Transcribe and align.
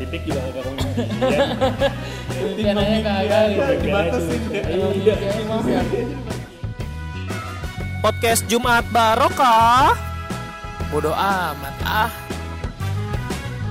tipik 0.00 0.24
juga 0.24 0.40
nggak 0.40 0.54
kamu 0.64 0.72
impian. 2.40 2.76
Kagak 3.04 3.44
gitu. 3.52 3.72
dibatasin. 3.84 4.40
Iya. 4.48 4.86
impiannya 4.96 5.44
maaf 5.44 5.66
ya. 5.68 5.82
Podcast 8.00 8.42
Jumat 8.48 8.88
Barokah. 8.88 9.92
Bodoh 10.88 11.12
amat 11.12 11.76
ah. 11.84 12.10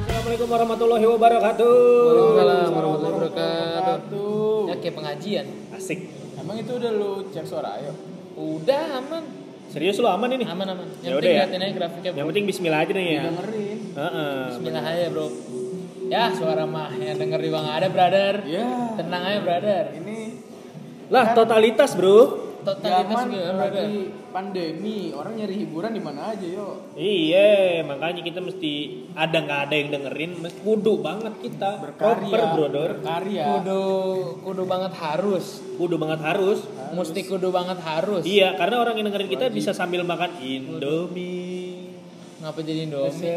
Assalamualaikum 0.06 0.48
warahmatullahi 0.54 1.06
wabarakatuh. 1.10 1.74
Waalaikumsalam 2.06 2.72
warahmatullahi 2.78 3.16
wabarakatuh. 3.18 4.70
Ya 4.70 4.76
kayak 4.78 4.96
pengajian. 5.02 5.46
Asik. 5.74 6.00
Emang 6.38 6.62
itu 6.62 6.72
udah 6.78 6.92
lu 6.94 7.26
cek 7.34 7.46
suara 7.50 7.82
ayo? 7.82 7.98
Udah 8.38 9.02
aman. 9.02 9.26
Serius 9.74 9.98
lu 9.98 10.06
aman 10.06 10.30
ini? 10.34 10.46
Aman 10.46 10.66
aman. 10.70 10.86
Ya 11.02 11.10
Yang 11.10 11.26
penting 11.26 11.34
ya. 11.34 11.42
liatin 11.42 11.60
aja 11.62 11.74
grafiknya. 11.74 12.10
Yang 12.14 12.18
bro. 12.22 12.30
penting 12.30 12.46
Bismillah 12.46 12.80
aja 12.86 12.92
nih 12.94 13.06
ya. 13.10 13.22
Dengerin. 13.26 13.78
Heeh. 13.98 14.38
Bismillah 14.54 14.84
aja 14.86 15.06
bro. 15.10 15.28
Ya 16.10 16.34
suara 16.34 16.66
mah 16.66 16.90
yang 16.92 17.16
denger 17.16 17.40
juga 17.40 17.58
nggak 17.62 17.78
ada 17.80 17.90
brother. 17.90 18.34
Ya. 18.44 18.66
Tenang 18.98 19.24
aja 19.24 19.40
brother. 19.40 19.84
Ini 19.94 20.18
Lah 21.10 21.26
totalitas 21.34 21.94
bro. 21.94 22.50
Totalitas 22.60 23.24
juga 23.26 23.56
brother. 23.56 23.82
lagi 23.88 24.00
pandemi, 24.30 25.10
orang 25.10 25.34
nyari 25.34 25.56
hiburan 25.64 25.90
di 25.90 26.02
mana 26.04 26.36
aja 26.36 26.44
yo. 26.44 26.92
Iya, 26.94 27.82
makanya 27.82 28.22
kita 28.22 28.44
mesti 28.44 28.74
ada 29.16 29.38
nggak 29.42 29.60
ada 29.66 29.76
yang 29.80 29.90
dengerin, 29.90 30.32
mesti 30.38 30.60
kudu 30.62 31.02
banget 31.02 31.34
kita. 31.40 31.82
Berkarya, 31.82 32.30
Proper, 32.30 32.42
brother. 32.54 32.90
berkarya. 33.00 33.46
Kudu 33.58 33.84
kudu 34.44 34.64
banget 34.68 34.94
harus. 35.02 35.46
Kudu 35.80 35.96
banget 35.98 36.20
harus. 36.22 36.60
Mesti 36.94 37.20
kudu 37.26 37.50
banget 37.50 37.80
harus. 37.82 38.22
Iya, 38.28 38.54
karena 38.54 38.76
orang 38.84 39.00
yang 39.00 39.08
dengerin 39.10 39.30
kita 39.32 39.46
bisa 39.50 39.72
sambil 39.72 40.04
makan 40.04 40.36
Indomie. 40.38 41.59
Ngapa 42.40 42.60
jadi 42.64 42.88
Indomie? 42.88 43.36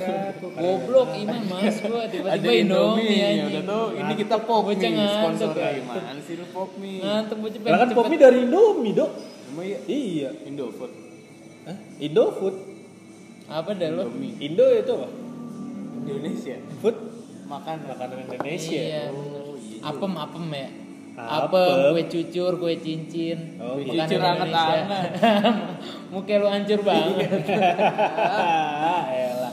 Goblok 0.40 1.12
Iman 1.12 1.44
mas 1.44 1.76
gua 1.84 2.08
tiba-tiba 2.08 2.52
Indomie, 2.56 3.20
ya 3.36 3.44
udah 3.46 3.62
tuh. 3.68 3.86
Ini 4.00 4.12
kita 4.16 4.36
pop 4.40 4.64
mie 4.64 4.80
sponsor 4.80 5.48
gimana 5.52 6.20
sih 6.24 6.34
lu 6.40 6.46
pop 6.48 6.70
mie? 6.80 7.04
Ngantuk 7.04 7.36
bocah 7.36 7.60
Lah 7.68 7.78
kan 7.84 7.88
Pomi 7.92 8.16
cepet. 8.16 8.20
dari 8.24 8.38
Indomie, 8.48 8.92
Dok. 8.96 9.10
Emang 9.50 9.66
iya 9.66 9.78
Iya. 9.84 10.28
Indofood. 10.48 10.92
Hah? 11.68 11.76
Indofood. 12.00 12.56
Apa 13.50 13.70
dah 13.76 13.88
lo? 13.92 14.04
Indo 14.38 14.64
itu 14.72 14.92
apa? 14.94 15.08
Indonesia. 16.00 16.56
Food 16.80 16.96
Makan 17.44 17.76
makanan 17.82 18.16
Indonesia. 18.30 18.78
Iya. 18.78 19.02
Oh, 19.10 19.58
iya. 19.58 19.82
Apem 19.82 20.12
apem 20.14 20.44
ya. 20.54 20.68
Apem, 21.14 21.92
kue 21.92 22.04
cucur, 22.06 22.52
kue 22.56 22.74
cincin. 22.76 23.38
Oh, 23.56 23.76
Kue 23.76 23.92
cucur 23.92 24.20
anget-anget. 24.20 24.84
Muka 26.12 26.34
lu 26.36 26.46
hancur 26.46 26.80
banget. 26.80 27.28
Elah. 29.12 29.52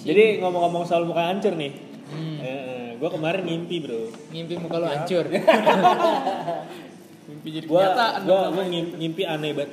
Jadi 0.00 0.40
ngomong-ngomong 0.40 0.82
soal 0.82 1.04
muka 1.04 1.28
hancur 1.28 1.54
nih. 1.54 1.72
Hmm. 2.10 2.36
Eh, 2.40 2.88
gue 2.96 3.08
kemarin 3.08 3.44
ngimpi 3.44 3.76
bro. 3.80 4.08
Ngimpi 4.30 4.54
muka 4.56 4.76
lu 4.76 4.86
hancur. 4.88 5.24
Mimpi 7.30 7.48
jadi 7.52 7.66
Gue 7.68 7.78
kenyataan. 7.78 8.20
gua 8.26 8.64
ngim- 8.64 8.94
ngimpi 8.96 9.22
aneh 9.22 9.52
banget. 9.52 9.70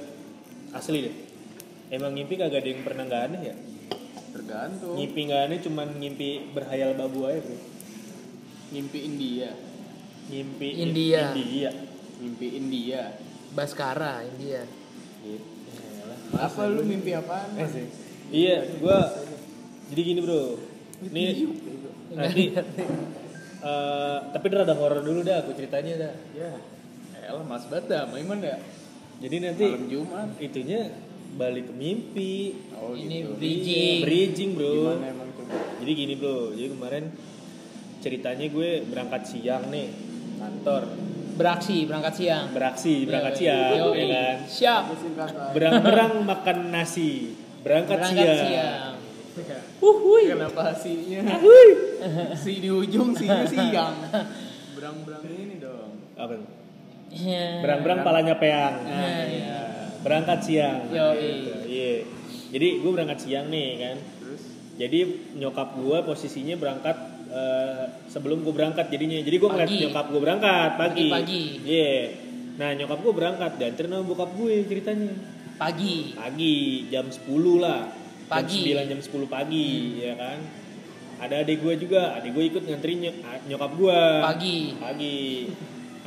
Asli 0.70 1.00
deh. 1.02 1.16
Emang 1.90 2.14
ngimpi 2.14 2.36
kagak 2.36 2.62
ada 2.62 2.70
yang 2.70 2.84
pernah 2.84 3.04
nggak 3.04 3.24
aneh 3.26 3.42
ya? 3.48 3.56
Tergantung. 4.30 4.94
Ngimpi 4.94 5.20
nggak 5.26 5.42
aneh 5.48 5.60
cuman 5.64 5.88
ngimpi 5.98 6.30
berhayal 6.52 6.94
babu 6.94 7.26
aja 7.26 7.42
bro. 7.42 7.58
Mimpi 8.70 9.00
India. 9.02 9.50
Ngimpi 10.28 10.70
India. 10.84 11.32
India. 11.32 11.72
Mimpi 12.20 12.48
India. 12.60 13.02
Baskara 13.56 14.28
India. 14.28 14.68
Gitu. 15.24 15.48
Apa 16.36 16.68
lu 16.68 16.84
mimpi 16.84 17.16
apaan? 17.16 17.56
Eh, 17.56 17.68
sih. 17.72 17.86
Iya, 18.28 18.68
gue 18.76 18.98
jadi 19.94 20.02
gini 20.04 20.20
bro. 20.20 20.60
Ini 21.08 21.24
nanti 22.18 22.44
eh 23.58 24.18
tapi 24.34 24.46
rada 24.52 24.74
horor 24.76 25.04
dulu 25.04 25.24
dah 25.24 25.46
aku 25.46 25.56
ceritanya 25.56 25.94
dah. 26.10 26.14
Ya. 26.36 26.52
Elah 27.28 27.44
mas 27.48 27.64
dah, 27.68 28.04
Maiman 28.12 28.44
ya. 28.44 28.60
Jadi 29.18 29.36
nanti 29.42 29.66
Malam 29.66 29.88
Jumat. 29.90 30.28
itunya 30.38 30.92
balik 31.40 31.72
ke 31.72 31.74
mimpi. 31.74 32.36
Oh 32.76 32.94
Ini 32.94 33.24
gitu. 33.24 33.32
bridging. 33.40 34.00
Bridging 34.04 34.50
bro. 34.60 34.72
Gimana 34.72 35.08
emang 35.10 35.30
coba? 35.34 35.56
Jadi 35.82 35.92
gini 35.96 36.14
bro, 36.20 36.52
jadi 36.52 36.70
kemarin 36.76 37.06
ceritanya 37.98 38.46
gue 38.52 38.70
berangkat 38.88 39.22
siang 39.26 39.68
nih 39.74 40.07
kantor, 40.38 40.84
Beraksi 41.38 41.86
berangkat 41.86 42.14
siang. 42.16 42.46
beraksi 42.50 43.06
berangkat 43.06 43.34
Yoi. 43.34 43.40
siang, 43.40 43.72
Yoi. 43.78 43.94
ya 43.94 44.06
kan. 44.10 44.36
Siap. 44.48 44.84
Berang-berang 45.52 46.14
makan 46.24 46.58
nasi, 46.70 47.38
berangkat, 47.62 47.98
Berangkat 48.02 48.26
siang. 48.26 48.48
siang. 48.48 48.94
Uhuy. 49.78 50.34
Kenapa 50.34 50.74
sinya? 50.74 51.22
Uhuy. 51.38 51.70
si 52.34 52.58
di 52.58 52.70
ujung 52.70 53.14
sinya 53.14 53.46
siang. 53.46 53.94
Berang-berang 54.76 55.22
ini 55.28 55.56
dong. 55.58 55.94
Apa? 56.16 56.34
tuh? 56.36 56.50
Iya. 57.08 57.62
Berang-berang 57.62 58.02
palanya 58.02 58.36
peang. 58.36 58.82
Nah, 58.82 59.24
Iya. 59.24 59.58
Berangkat 60.02 60.40
siang. 60.42 60.90
Gitu, 60.90 61.06
Iya. 61.68 61.94
Jadi 62.48 62.68
gue 62.82 62.92
berangkat 62.92 63.20
siang 63.22 63.46
nih 63.48 63.68
kan. 63.78 63.98
Terus 64.18 64.42
Jadi 64.78 65.00
nyokap 65.36 65.76
gue 65.76 65.98
posisinya 66.02 66.56
berangkat 66.56 66.98
eh, 67.38 67.84
sebelum 68.08 68.42
gue 68.42 68.52
berangkat 68.52 68.90
jadinya. 68.90 69.18
Jadi 69.20 69.36
gue 69.38 69.50
ngeliat 69.50 69.70
Pagi. 69.70 69.82
nyokap 69.86 70.06
gue 70.08 70.22
berangkat 70.22 70.72
pagi. 70.76 71.08
Pagi-pagi. 71.08 71.44
Iya. 71.64 71.96
Nah 72.58 72.70
nyokap 72.74 73.00
gue 73.00 73.14
berangkat 73.14 73.52
dan 73.56 73.72
sama 73.78 74.02
bokap 74.02 74.30
gue 74.34 74.54
ceritanya. 74.66 75.12
Pagi. 75.58 76.14
Pagi 76.14 76.56
jam 76.90 77.06
10 77.06 77.22
lah. 77.58 77.94
Pagi. 78.26 78.62
Jam 78.66 78.82
9 78.84 78.92
jam 78.92 79.00
10 79.00 79.26
pagi 79.28 79.68
ya 80.00 80.14
kan. 80.18 80.38
Ada 81.18 81.42
adik 81.42 81.66
gue 81.66 81.74
juga, 81.82 82.14
adik 82.14 82.30
gue 82.30 82.46
ikut 82.48 82.62
nganterin 82.62 83.00
nyok- 83.04 83.22
nyokap 83.48 83.72
gue. 83.74 84.00
Pagi. 84.22 84.58
Pagi. 84.78 85.18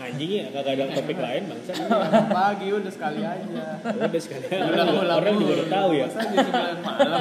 Anjing 0.00 0.32
ya 0.32 0.48
kagak 0.48 0.80
ada 0.80 0.96
topik 0.96 1.18
lain 1.28 1.42
bangsa. 1.44 1.76
pagi 2.40 2.72
udah 2.72 2.88
sekali 2.88 3.20
aja. 3.20 3.64
Udah 3.84 4.16
sekalian 4.16 4.60
Udah 4.64 4.80
orang, 4.80 4.88
ulang 4.96 5.18
orang 5.20 5.34
juga 5.36 5.52
udah 5.60 5.68
tahu 5.68 5.90
ya. 5.92 6.06
Masa 6.08 6.20
jam 6.24 6.46
9 6.48 6.80
malam? 6.80 7.20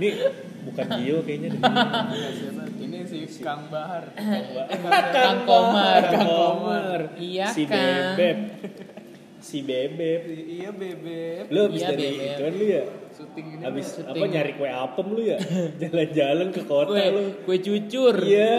Ini 0.00 0.08
bukan 0.64 0.86
Gio 0.96 1.16
kayaknya 1.22 1.48
deh. 1.52 1.60
Enggak, 3.08 3.16
siapa? 3.16 3.16
Ini 3.16 3.28
si 3.28 3.40
Kang 3.40 3.62
Bahar. 3.68 4.04
Kang 5.10 5.38
Komar. 5.42 6.02
Kang 6.08 6.26
Komar. 6.26 7.00
Iya, 7.16 7.46
si 7.48 7.62
Kang. 7.64 8.14
Bebeb. 8.14 8.38
Si 9.38 9.58
Bebeb. 9.62 10.22
Iya 10.28 10.70
bebek. 10.70 11.46
Lu 11.48 11.58
habis 11.64 11.80
Iya, 11.80 11.88
dari 11.88 12.04
Bebeb. 12.04 12.26
ituan 12.28 12.52
lu 12.52 12.64
ya? 12.66 12.84
Syuting 13.08 13.46
ini. 13.48 13.62
Habis 13.62 13.86
syuting. 13.94 14.14
apa 14.14 14.24
nyari 14.28 14.52
kue 14.54 14.68
apem 14.68 15.06
lu 15.08 15.22
ya? 15.22 15.38
Jalan-jalan 15.80 16.48
ke 16.50 16.62
kota 16.62 16.90
Kue, 16.90 17.04
lu. 17.08 17.22
kue 17.42 17.56
cucur. 17.58 18.14
Iya. 18.18 18.52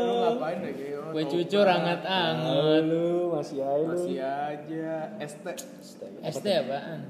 Lu 0.00 0.14
ngapain 0.26 0.58
Geo? 0.72 1.00
Kue 1.10 1.24
cucur 1.26 1.66
anget-anget. 1.66 2.82
lu 2.86 3.06
masih 3.30 3.58
aja. 3.60 3.86
Masih 3.86 4.18
aja. 4.24 4.90
ST. 5.20 5.46
SD 6.22 6.46
apaan? 6.48 7.00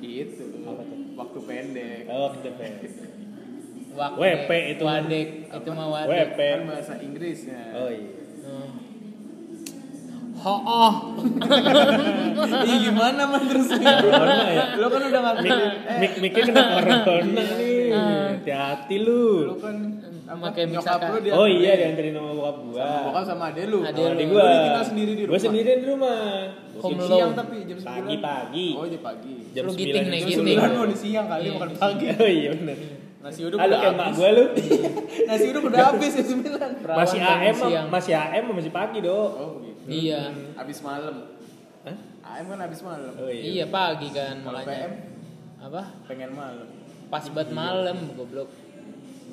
Itu. 0.00 0.44
Apa 0.64 0.82
tuh? 0.84 0.98
Waktu 1.14 1.38
pendek. 1.40 2.00
Oh, 2.08 2.28
kita 2.34 2.50
pes. 2.56 2.92
Wak 3.94 4.12
WP 4.14 4.50
itu. 4.72 4.82
Wadek. 4.82 5.28
Itu 5.48 5.70
mah 5.70 5.86
wadek. 5.88 6.10
WP. 6.10 6.38
Kan 6.40 6.62
bahasa 6.66 6.94
Inggrisnya. 6.98 7.60
Oh 7.72 7.86
iya. 7.86 8.10
Hmm. 8.42 8.70
Ho-oh. 10.34 10.92
Ih 12.68 12.76
gimana 12.82 13.22
man 13.24 13.42
terus? 13.44 13.70
Corona 13.70 14.44
ya. 14.46 14.64
Lu 14.76 14.86
kan 14.88 15.00
udah 15.00 15.20
Mik, 15.22 15.24
ngakuin. 15.24 15.58
mik, 15.96 16.12
miknya 16.20 16.42
kena 16.44 16.62
corona 17.00 17.42
nih. 17.60 17.78
Hati-hati 18.34 18.96
lu. 18.98 19.24
Lu 19.48 19.56
kan 19.56 19.76
apa? 20.24 20.50
Pakai 20.50 20.62
Nyokap 20.66 20.84
misalkan. 21.00 21.08
lu 21.08 21.18
dia. 21.22 21.32
Oh 21.32 21.46
iya 21.46 21.72
dianterin 21.78 22.12
sama 22.12 22.30
bokap 22.34 22.56
gua. 22.60 22.82
Sama 22.82 23.00
bokap 23.06 23.24
sama 23.24 23.44
ade 23.48 23.62
lu. 23.64 23.78
Ade 23.80 24.00
Oh, 24.00 24.10
lu. 24.10 24.24
Gua. 24.26 24.44
tinggal 24.58 24.84
sendiri 24.84 25.12
di 25.14 25.22
rumah. 25.22 25.30
Gua 25.30 25.40
sendirian 25.40 25.78
di 25.78 25.86
rumah. 25.86 26.18
Home 26.74 26.90
Jam 26.90 26.98
alone. 26.98 27.14
siang 27.14 27.32
tapi 27.32 27.56
jam 27.64 27.78
9. 27.78 27.86
Pagi-pagi. 27.86 28.68
Oh, 28.74 28.84
jam 28.84 29.00
pagi. 29.00 29.34
Jam 29.54 29.62
Lu 29.64 29.70
9 29.70 29.78
giting 29.78 30.04
nih, 30.04 30.18
jam 30.18 30.28
Jam 30.28 30.42
giting. 30.42 30.58
9 30.60 30.74
mau 30.74 30.84
di 30.84 30.96
siang 30.98 31.26
kali 31.30 31.40
Iya, 31.40 31.52
makan 31.54 31.68
di 31.70 31.76
pagi. 31.78 32.04
Oh 32.20 32.28
iya 32.28 32.50
benar. 32.52 32.78
Nasi 33.24 33.40
uduk 33.40 33.56
Halo 33.56 33.72
udah 33.72 33.80
habis. 33.88 34.14
gua 34.20 34.28
lu. 34.36 34.44
Nasi 35.32 35.44
uduk 35.48 35.62
udah 35.72 35.80
habis 35.88 36.12
jam 36.12 36.26
9. 36.44 36.84
Perawan 36.84 36.98
Masih 37.00 37.20
AM, 37.24 37.54
siang. 37.56 37.86
masih 37.88 38.12
AM 38.12 38.44
masih 38.52 38.68
pagi, 38.68 38.98
Dok. 39.00 39.30
Oh, 39.32 39.50
begitu. 39.64 39.80
Iya. 39.88 40.20
Habis 40.60 40.78
malam. 40.84 41.14
Hah? 41.88 41.96
AM 42.36 42.44
kan 42.52 42.60
habis 42.60 42.80
malam. 42.84 43.12
Oh 43.16 43.28
Iya 43.28 43.64
pagi 43.68 44.08
kan 44.12 44.44
Kalau 44.44 44.60
makanya. 44.60 44.76
PM 44.76 44.92
Apa? 45.56 45.82
pengen 46.04 46.30
malam. 46.36 46.68
Pas 47.08 47.24
banget 47.32 47.50
malam 47.52 47.96
goblok. 48.12 48.48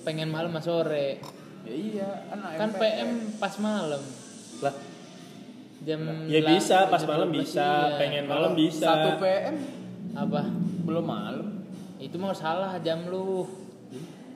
Pengen 0.08 0.30
malam 0.32 0.56
sama 0.56 0.62
sore. 0.64 1.20
Ya 1.68 1.74
iya, 1.76 2.10
kan 2.32 2.40
AM. 2.48 2.58
Kan 2.58 2.70
PM 2.80 3.10
pas 3.44 3.54
malam. 3.60 4.02
Lah, 4.64 4.76
Jam 5.82 6.00
ya 6.30 6.40
bisa 6.46 6.88
pas 6.88 7.02
jam 7.02 7.10
malam 7.10 7.28
12, 7.34 7.42
bisa, 7.42 7.68
iya. 7.90 7.98
pengen 8.00 8.24
malam 8.30 8.52
bisa. 8.56 9.18
1 9.18 9.20
PM 9.20 9.56
Apa? 10.16 10.42
belum 10.88 11.04
malam. 11.04 11.48
Itu 11.98 12.16
mau 12.16 12.32
salah 12.32 12.80
jam 12.80 13.04
lu. 13.12 13.44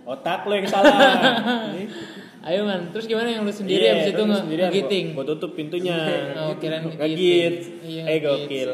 Otak 0.06 0.46
lu 0.46 0.54
yang 0.54 0.68
salah. 0.68 0.94
Ayo 2.46 2.62
man, 2.62 2.94
terus 2.94 3.06
gimana 3.06 3.26
yang 3.28 3.42
lu 3.42 3.50
sendiri 3.50 3.82
Iya, 3.82 3.92
abis 3.98 4.08
itu 4.14 4.22
ngegiting? 4.22 5.06
Gua, 5.12 5.26
gua 5.26 5.34
tutup 5.34 5.52
pintunya. 5.54 5.98
Oh, 6.40 6.54
kirain 6.56 6.86
Ngegit. 6.86 7.82
Iya, 7.82 8.02
eh 8.06 8.18
gokil. 8.20 8.70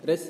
Terus 0.00 0.22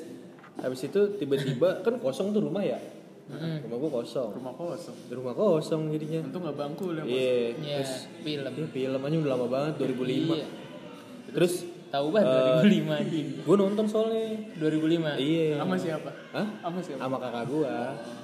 habis 0.55 0.81
itu 0.81 0.99
tiba-tiba 1.19 1.83
kan 1.83 1.99
kosong 1.99 2.31
tuh 2.31 2.39
rumah 2.41 2.63
ya. 2.63 2.79
Hmm. 3.25 3.57
rumah 3.59 3.81
gue 3.81 3.89
kosong 3.91 4.37
Rumah 4.37 4.53
kosong. 4.53 4.93
di 5.03 5.13
rumah 5.13 5.33
kosong 5.33 5.89
jadinya 5.89 6.21
Untung 6.23 6.45
nggak 6.45 6.55
bangku 6.55 6.93
lah. 6.93 7.01
iya 7.03 7.57
Iya, 7.57 7.81
terus 7.81 7.91
film. 8.21 8.53
ya, 8.53 8.65
film 8.69 8.99
aja 9.01 9.15
udah 9.17 9.31
lama 9.33 9.47
banget 9.49 9.73
2005 9.81 10.05
Iya. 10.29 10.47
terus 11.33 11.53
Tahu 11.89 12.07
banget 12.13 12.29
2005 12.61 12.85
anjing. 12.93 13.27
gue 13.41 13.55
nonton 13.57 13.85
soalnya 13.89 14.29
2005. 14.61 15.17
iya 15.17 15.57
Sama 15.57 15.73
siapa? 15.73 16.09
Hah? 16.31 16.47
Sama 16.61 16.79
siapa? 16.79 16.99
sama 17.01 17.17
kakak 17.17 17.43
gua 17.49 17.75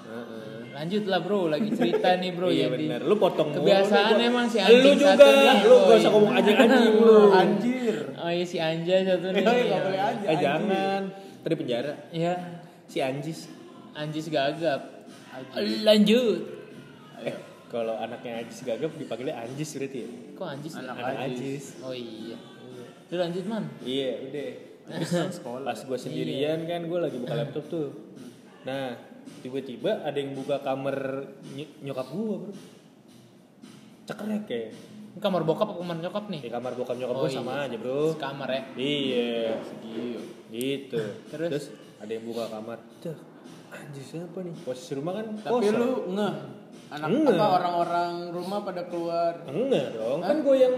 Heeh. 0.05 0.60
Lanjut 0.60 0.60
lah 0.71 1.19
bro, 1.19 1.41
lagi 1.45 1.69
cerita 1.69 2.15
nih 2.15 2.31
bro 2.31 2.47
iya 2.47 2.65
jadi. 2.65 2.73
bener 2.73 2.99
lu 3.03 3.15
potong 3.15 3.49
mulu 3.49 3.59
Kebiasaan 3.61 4.07
nih, 4.09 4.17
gua. 4.17 4.31
emang 4.31 4.45
si 4.47 4.57
lu 4.57 4.65
anjing 4.65 4.95
juga 4.95 5.11
satu 5.11 5.27
nih. 5.27 5.55
lu 5.61 5.71
Oh, 5.71 5.79
gak 5.81 5.91
usah 5.91 6.01
iya. 6.01 6.09
ngomong 6.09 6.31
anjing 6.31 6.57
anjing 6.57 6.95
lu 6.97 7.19
Anjir. 7.29 7.95
Oh 8.15 8.29
iya 8.29 8.45
si 8.45 8.57
Anja 8.57 8.95
satu 9.03 9.27
nih. 9.27 9.41
Eh, 9.41 9.63
nggak 9.63 9.81
boleh 9.81 10.01
aja. 10.01 10.25
eh 10.25 10.37
jangan 10.37 11.01
tadi 11.41 11.55
penjara 11.55 11.93
Iya, 12.09 12.33
si 12.85 12.97
Anjis 12.99 13.39
Anjis 13.91 14.25
gagap. 14.27 14.81
Lanjut. 15.81 16.39
eh 17.21 17.35
kalau 17.67 17.95
anaknya 17.95 18.41
Anjis 18.41 18.59
gagap 18.61 18.91
dipanggilnya 18.93 19.35
Anjis 19.37 19.69
berarti 19.73 19.97
ya 19.97 20.09
Kok 20.33 20.47
Anjis? 20.47 20.71
Anak 20.73 20.95
anak 20.97 21.15
Anjis. 21.21 21.23
Anjis 21.27 21.65
Oh 21.81 21.93
iya. 21.93 22.37
Lu 23.05 23.15
lanjut 23.17 23.43
man. 23.43 23.63
iya 23.83 24.11
udah 24.21 24.49
terus 24.91 25.11
sekolah. 25.35 25.63
pas 25.63 25.79
gua 25.81 25.95
sendirian 25.95 26.63
kan 26.63 26.83
gua 26.85 26.99
lagi 27.01 27.15
buka 27.17 27.35
laptop 27.37 27.63
tuh 27.65 27.87
nah 28.61 28.93
tiba-tiba 29.39 30.01
ada 30.01 30.13
yang 30.13 30.33
buka 30.33 30.59
kamar 30.59 31.25
ny- 31.49 31.73
nyokap 31.81 32.07
gua 32.07 32.35
bro 32.39 32.53
cekrek 34.03 34.45
ya 34.47 34.69
Ini 35.11 35.19
kamar 35.19 35.43
bokap 35.43 35.67
apa 35.67 35.75
kamar 35.77 35.97
nyokap 35.99 36.25
nih? 36.27 36.39
di 36.39 36.49
kamar 36.49 36.71
bokap 36.71 36.95
nyokap 36.95 37.15
Oh, 37.15 37.21
gua 37.21 37.27
iya. 37.27 37.37
sama 37.37 37.53
aja 37.61 37.75
bro 37.75 38.15
Kamar 38.15 38.47
ya. 38.49 38.61
iya 38.75 39.59
gitu 40.49 40.99
Terus? 41.27 41.73
ada 41.97 42.11
yang 42.11 42.23
buka 42.23 42.47
kamar 42.47 42.77
Tuh, 42.97 43.17
anjir 43.69 44.03
siapa 44.03 44.39
nih 44.39 44.55
posisi 44.57 44.91
rumah 44.93 45.13
kan 45.15 45.25
Tapi 45.37 45.51
kosong. 45.63 45.75
lu 45.75 45.89
ngeh. 46.11 46.33
Anak 46.91 47.07
Ngeh. 47.09 47.33
apa 47.33 47.45
orang-orang 47.53 48.11
rumah 48.29 48.59
pada 48.61 48.83
keluar. 48.85 49.33
enggak 49.45 49.95
dong 49.95 50.19
kan 50.19 50.37
gue 50.39 50.55
yang 50.57 50.75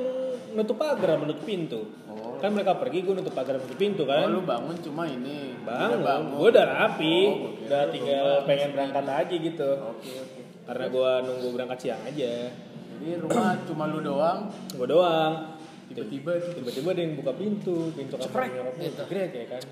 nutup 0.54 0.78
pagar 0.78 1.10
sama 1.12 1.26
nutup 1.26 1.44
pintu 1.44 1.82
Oh. 2.06 2.33
Kan 2.44 2.52
mereka 2.52 2.76
pergi 2.76 3.00
gue 3.02 3.14
nutup 3.16 3.32
pagar 3.32 3.56
nutup 3.56 3.80
pintu 3.80 4.04
Oh, 4.04 4.12
kan 4.12 4.28
lu 4.28 4.44
bangun 4.44 4.76
cuma 4.84 5.08
ini. 5.08 5.56
bangun, 5.64 6.04
Udah 6.04 6.20
gue 6.20 6.48
udah 6.52 6.66
rapi. 6.68 7.16
Oh, 7.24 7.32
oke. 7.48 7.64
udah 7.64 7.84
tinggal 7.88 8.28
pengen 8.44 8.70
berangkat 8.76 9.06
aja 9.08 9.36
gitu. 9.40 9.70
Oke, 9.80 10.12
oke. 10.20 10.42
karena 10.64 10.86
gue 10.92 11.12
nunggu 11.24 11.48
berangkat 11.56 11.80
siang 11.80 12.02
aja. 12.04 12.52
Jadi 12.52 13.08
rumah 13.16 13.56
cuma 13.72 13.84
lu 13.88 14.04
doang. 14.04 14.52
gue 14.70 14.88
doang. 14.92 15.56
Tiba-tiba 15.88 16.32
tiba-tiba 16.52 16.88
ada 16.92 17.02
yang 17.02 17.14
buka 17.16 17.32
pintu. 17.32 17.76
Pintu 17.96 18.16
kamar 18.20 18.44
nyokap 18.44 18.74
gue 18.76 18.84
gitu. 18.84 18.98
cekrek 19.00 19.32
ya 19.32 19.46
kan? 19.48 19.64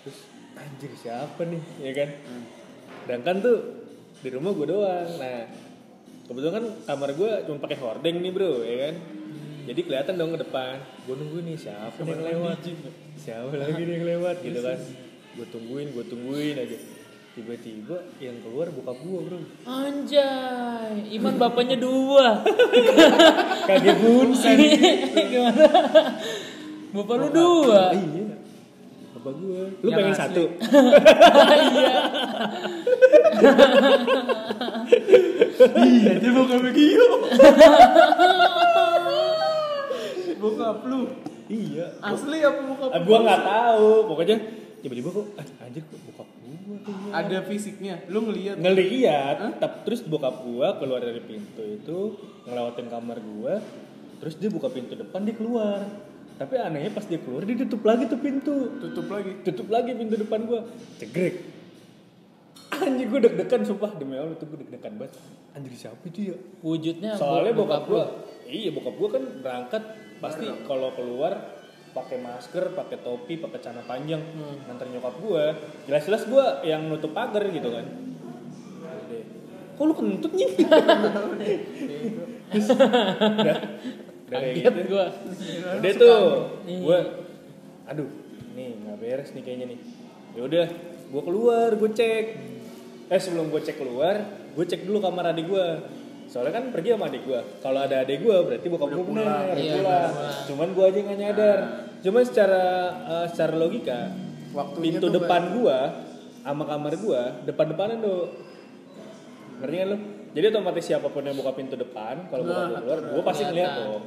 Terus 0.00 0.18
anjir 0.54 0.92
siapa 0.96 1.40
nih? 1.44 1.62
Ya 1.78 1.92
kan? 1.92 2.08
Sedangkan 3.04 3.36
tuh 3.44 3.58
di 4.24 4.28
rumah 4.32 4.56
gue 4.56 4.66
doang. 4.66 5.08
Nah 5.20 5.44
kebetulan 6.24 6.54
kan 6.56 6.64
kamar 6.88 7.10
gue 7.12 7.30
cuma 7.44 7.58
pakai 7.60 7.76
hordeng 7.76 8.16
nih 8.24 8.32
bro 8.32 8.64
ya 8.64 8.88
kan 8.88 8.94
jadi 9.64 9.80
kelihatan 9.80 10.14
dong 10.14 10.32
ke 10.32 10.40
depan. 10.40 10.76
Gue 11.04 11.14
nunggu 11.16 11.38
nih 11.42 11.56
siapa 11.56 11.96
yang 12.00 12.22
lewat? 12.22 12.58
siapa 13.16 13.52
lagi 13.52 13.80
nih 13.80 13.94
yang 13.96 14.06
lewat? 14.16 14.36
Gitu 14.40 14.60
kan. 14.60 14.78
Gue 15.34 15.46
tungguin 15.48 15.88
gue 15.90 16.04
tungguin 16.04 16.56
aja. 16.56 16.78
Tiba-tiba 17.34 17.98
yang 18.22 18.38
keluar 18.40 18.70
bokap 18.70 18.94
gue 18.94 19.20
bro. 19.26 19.38
Anjay, 19.66 21.10
Iman 21.10 21.34
bapaknya 21.34 21.74
dua. 21.74 22.46
kaget 23.68 23.96
bunsen. 23.98 24.54
Gimana? 24.54 25.66
Bapak 26.94 27.14
lu 27.18 27.28
dua. 27.34 27.90
iya. 27.90 28.38
Bapak 29.12 29.34
gue 29.34 29.60
lu 29.82 29.88
Yang 29.90 29.98
pengen 29.98 30.14
asli. 30.14 30.22
satu? 30.22 30.44
Iya. 31.64 31.94
Iya, 35.74 36.12
dia 36.18 36.30
bukan 36.30 36.58
begitu. 36.60 37.06
Bokap 40.44 40.78
lu. 40.84 41.00
iya. 41.46 41.86
Asli 41.98 42.38
apa 42.38 42.60
bokap 42.62 42.88
Ah, 42.90 42.98
lu? 42.98 43.04
gua 43.04 43.18
nggak 43.20 43.40
tahu. 43.42 43.90
Pokoknya 44.06 44.36
tiba-tiba 44.80 45.08
kok 45.10 45.26
ah, 45.34 45.46
anjir 45.60 45.82
kok 45.82 46.00
bokap 46.04 46.28
gua 46.34 46.76
tuh 46.78 46.92
ya. 46.92 47.12
Ada 47.14 47.38
fisiknya. 47.42 47.94
Lu 48.06 48.18
ngelihat 48.22 48.56
ngeliat. 48.56 49.36
Tap- 49.56 49.82
terus 49.82 50.00
bokap 50.02 50.40
gua 50.42 50.76
keluar 50.76 51.00
dari 51.00 51.20
pintu 51.20 51.62
itu 51.62 51.98
ngelewatin 52.44 52.88
kamar 52.88 53.18
gua 53.18 53.54
terus 54.14 54.36
dia 54.36 54.48
buka 54.48 54.68
pintu 54.68 54.92
depan 54.94 55.20
dia 55.20 55.32
keluar. 55.32 55.80
Tapi 56.34 56.54
anehnya 56.56 56.90
pas 56.90 57.04
dia 57.04 57.16
keluar 57.16 57.42
dia 57.42 57.56
tutup 57.58 57.82
lagi 57.82 58.04
tuh 58.04 58.18
pintu. 58.18 58.56
Tutup 58.78 59.06
lagi. 59.06 59.32
tutup 59.42 59.68
lagi 59.68 59.90
pintu 59.92 60.14
depan 60.16 60.44
gua. 60.44 60.64
Cegrek. 60.96 61.34
Anjir 62.74 63.06
gua 63.06 63.20
deg-degan 63.22 63.62
sumpah. 63.62 63.94
Demi 63.94 64.16
Allah 64.16 64.34
tuh 64.34 64.46
gua 64.46 64.58
deg-degan 64.58 64.96
banget. 64.96 65.14
Anjir 65.52 65.72
siapa 65.74 66.02
itu 66.04 66.32
ya? 66.32 66.36
Wujudnya 66.60 67.14
soalnya 67.14 67.52
bo- 67.52 67.64
bokap 67.64 67.82
gua. 67.86 68.04
Iya 68.44 68.72
bokap 68.72 68.94
gua 68.94 69.08
kan 69.10 69.22
berangkat 69.40 69.82
pasti 70.24 70.46
kalau 70.64 70.88
keluar 70.96 71.60
pakai 71.94 72.18
masker 72.18 72.74
pakai 72.74 72.98
topi 73.04 73.38
pakai 73.38 73.58
celana 73.62 73.84
panjang 73.86 74.18
nganter 74.66 74.88
nyokap 74.90 75.14
gua. 75.20 75.54
Jelas-jelas 75.86 76.26
gua 76.26 76.64
yang 76.66 76.88
nutup 76.88 77.12
pagar 77.12 77.44
gitu 77.52 77.68
kan. 77.70 77.86
Kok 79.74 79.84
lu 79.84 79.94
kentut 79.94 80.32
nih 80.32 80.48
udah. 82.54 83.58
Udah 84.24 84.38
kayak 84.40 84.54
Kaget 84.54 84.74
gitu. 84.74 84.80
gua. 84.90 85.06
udah 85.78 85.92
tuh. 85.94 86.22
Iya. 86.66 86.78
gua. 86.80 86.98
Aduh 87.92 88.08
nih 88.54 88.68
nggak 88.80 88.96
beres 88.98 89.30
nih 89.36 89.42
kayaknya 89.44 89.66
nih. 89.76 89.78
Ya 90.34 90.42
udah 90.48 90.66
gua 91.12 91.22
keluar 91.22 91.70
gua 91.76 91.90
cek. 91.92 92.26
Eh 93.12 93.20
sebelum 93.20 93.52
gua 93.52 93.60
cek 93.62 93.76
keluar 93.78 94.24
gua 94.54 94.64
cek 94.66 94.82
dulu 94.86 94.98
kamar 95.02 95.34
adik 95.34 95.46
gua 95.50 95.82
soalnya 96.34 96.50
kan 96.58 96.74
pergi 96.74 96.98
sama 96.98 97.06
adik 97.06 97.22
gua. 97.30 97.46
Kalau 97.62 97.78
ada 97.86 98.02
adik 98.02 98.18
gua 98.26 98.42
berarti 98.42 98.66
bokap 98.66 98.90
gua 98.90 99.04
bener. 99.06 99.54
Iya, 99.54 99.74
pulang. 99.78 100.10
cuman 100.50 100.68
gua 100.74 100.84
aja 100.90 100.98
nggak 100.98 101.18
nyadar. 101.22 101.58
Cuman 102.02 102.22
secara 102.26 102.64
eh, 103.06 103.26
secara 103.30 103.54
logika 103.54 104.10
Waktunya 104.50 104.82
pintu 104.98 105.06
depan 105.14 105.54
gua 105.54 105.78
sama 106.42 106.66
kamar 106.66 106.92
gua 106.98 107.20
depan 107.46 107.70
depanan 107.70 108.02
tuh. 108.02 108.34
Ngerti 109.62 109.76
kan 109.78 109.86
lu? 109.94 109.98
Jadi 110.34 110.44
otomatis 110.50 110.84
siapa 110.90 111.06
pun 111.06 111.22
yang 111.22 111.38
buka 111.38 111.54
pintu 111.54 111.78
depan 111.78 112.26
kalau 112.26 112.42
bokap 112.42 112.66
Nah, 112.66 112.82
keluar 112.82 112.98
gua 113.14 113.22
pasti 113.22 113.42
ngeliat 113.46 113.70
dong. 113.78 114.02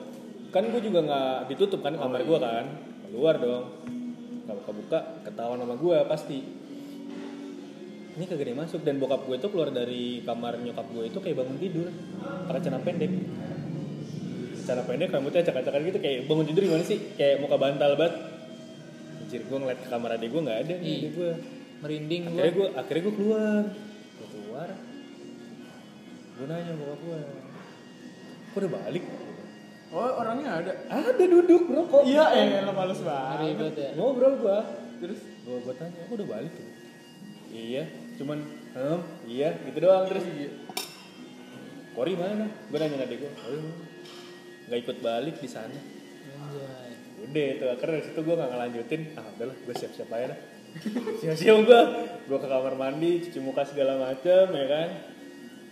Kan 0.51 0.63
gua 0.67 0.81
juga 0.83 0.99
nggak 1.07 1.35
ditutup 1.47 1.79
kan 1.79 1.95
kamar 1.95 2.27
gua 2.27 2.39
kan? 2.43 2.65
Keluar 3.07 3.35
dong. 3.39 3.63
Nggak 4.43 4.55
buka 4.59 4.71
buka 4.75 4.99
ketahuan 5.23 5.63
sama 5.63 5.75
gua 5.79 6.03
pasti 6.11 6.56
ini 8.17 8.25
kagak 8.25 8.43
ada 8.43 8.51
yang 8.51 8.61
masuk. 8.65 8.81
Dan 8.81 8.97
bokap 8.97 9.21
gue 9.23 9.37
tuh 9.37 9.49
keluar 9.49 9.69
dari 9.69 10.25
kamar 10.25 10.57
nyokap 10.57 10.89
gue 10.89 11.03
itu 11.05 11.19
kayak 11.21 11.37
bangun 11.37 11.57
tidur. 11.57 11.87
Pakai 12.49 12.61
celana 12.65 12.81
pendek. 12.81 13.11
Celana 14.65 14.83
pendek 14.83 15.09
rambutnya 15.13 15.41
acak-acakan 15.45 15.81
gitu. 15.85 15.99
Kayak 16.01 16.17
bangun 16.25 16.45
tidur 16.49 16.61
gimana 16.65 16.83
sih? 16.83 16.99
Kayak 17.13 17.45
muka 17.45 17.55
bantal 17.55 17.93
banget. 17.93 18.13
Anjir 19.21 19.41
gue 19.43 19.57
ngeliat 19.59 19.79
ke 19.79 19.87
kamar 19.87 20.09
adik 20.15 20.29
gue 20.31 20.41
nggak 20.41 20.59
ada 20.65 20.73
nih 20.73 20.87
Ih. 20.87 20.97
adik 20.97 21.11
gue 21.13 21.31
Merinding 21.77 22.21
akhirnya 22.25 22.51
gue 22.51 22.67
akhirnya 22.73 23.01
gue 23.05 23.13
keluar. 23.13 23.63
Gue 24.17 24.27
keluar. 24.33 24.69
Gue 26.33 26.45
nanya 26.45 26.73
bokap 26.73 26.99
gue 27.05 27.19
kok 28.47 28.57
udah 28.57 28.71
balik? 28.73 29.03
Oh, 29.87 30.11
orangnya 30.17 30.49
ada. 30.59 30.71
ada 30.89 31.23
duduk 31.23 31.63
bro 31.63 31.85
kok 31.85 32.03
Iya, 32.03 32.25
eh 32.33 32.59
lo 32.59 32.73
males 32.73 32.99
banget. 32.99 33.37
Ribet 33.55 33.75
ya. 33.77 33.89
ngobrol 33.95 34.33
gue 34.35 34.57
Terus? 34.97 35.19
Gue 35.45 35.57
gue 35.61 35.73
tanya 35.77 35.95
aku 36.03 36.13
udah 36.17 36.27
balik 36.27 36.51
tuh 36.51 36.67
iya 37.47 37.83
cuman 38.17 38.39
hmm, 38.73 38.99
iya 39.29 39.55
gitu 39.63 39.77
doang 39.77 40.09
terus. 40.09 40.25
Kori 41.97 42.13
mana? 42.13 42.45
Gue 42.69 42.77
nanya 42.77 43.05
adik 43.09 43.17
gue 43.25 43.31
Kori 43.33 43.57
mana 43.57 43.97
nggak 44.67 44.79
ikut 44.83 44.97
balik 44.99 45.35
di 45.39 45.49
sana. 45.49 45.79
Anjay. 46.37 46.91
udah 47.17 47.47
itu 47.49 47.65
akhirnya 47.65 47.93
dari 47.97 48.05
situ 48.05 48.19
gue 48.21 48.35
nggak 48.35 48.51
ngelanjutin. 48.51 49.01
Ah 49.15 49.25
udahlah 49.35 49.55
gue 49.55 49.75
siap 49.79 49.91
siap 49.95 50.09
aja 50.11 50.35
dah. 50.35 50.39
Siap-siap 51.23 51.57
gue 51.63 51.81
gue 52.27 52.37
ke 52.37 52.47
kamar 52.47 52.75
mandi 52.75 53.11
cuci 53.23 53.39
muka 53.39 53.63
segala 53.63 53.97
macem 53.97 54.51
ya 54.51 54.65
kan 54.67 54.89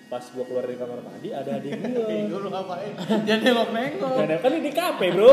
pas 0.05 0.21
gue 0.21 0.43
keluar 0.43 0.63
dari 0.63 0.77
kamar 0.77 1.01
mandi 1.01 1.29
ada 1.29 1.57
adik 1.57 1.71
gue 1.75 1.89
Gue 2.29 2.39
lu 2.39 2.49
ngapain? 2.49 2.93
Jangan 3.25 3.41
nengok-nengok. 3.41 4.13
Karena 4.15 4.35
kan 4.37 4.49
ini 4.49 4.61
di 4.61 4.71
kafe 4.71 5.05
bro. 5.11 5.31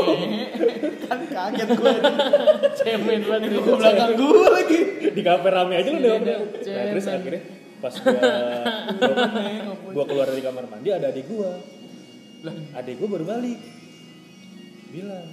Kan 1.02 1.18
kaget 1.26 1.68
gue. 1.72 1.92
Cemen 2.80 3.20
banget 3.22 3.48
Di 3.48 3.58
belakang 3.60 4.12
gue 4.16 4.46
lagi. 4.48 4.80
di 5.12 5.22
kafe 5.22 5.46
rame 5.46 5.74
aja 5.76 5.90
lu 5.90 5.98
Iya, 5.98 6.14
deh 6.18 6.36
iya, 6.62 6.72
nah, 6.72 6.84
terus 6.90 7.06
akhirnya 7.06 7.42
pas 7.82 7.94
gua 7.98 8.14
Nengok. 9.34 9.78
gua 9.90 10.04
keluar 10.06 10.26
dari 10.28 10.40
kamar 10.40 10.64
mandi 10.66 10.88
ada 10.88 11.06
adik 11.08 11.26
gua. 11.32 11.50
Adik 12.72 12.94
gua 12.96 13.08
baru 13.12 13.24
balik. 13.28 13.60
Bilang 14.88 15.28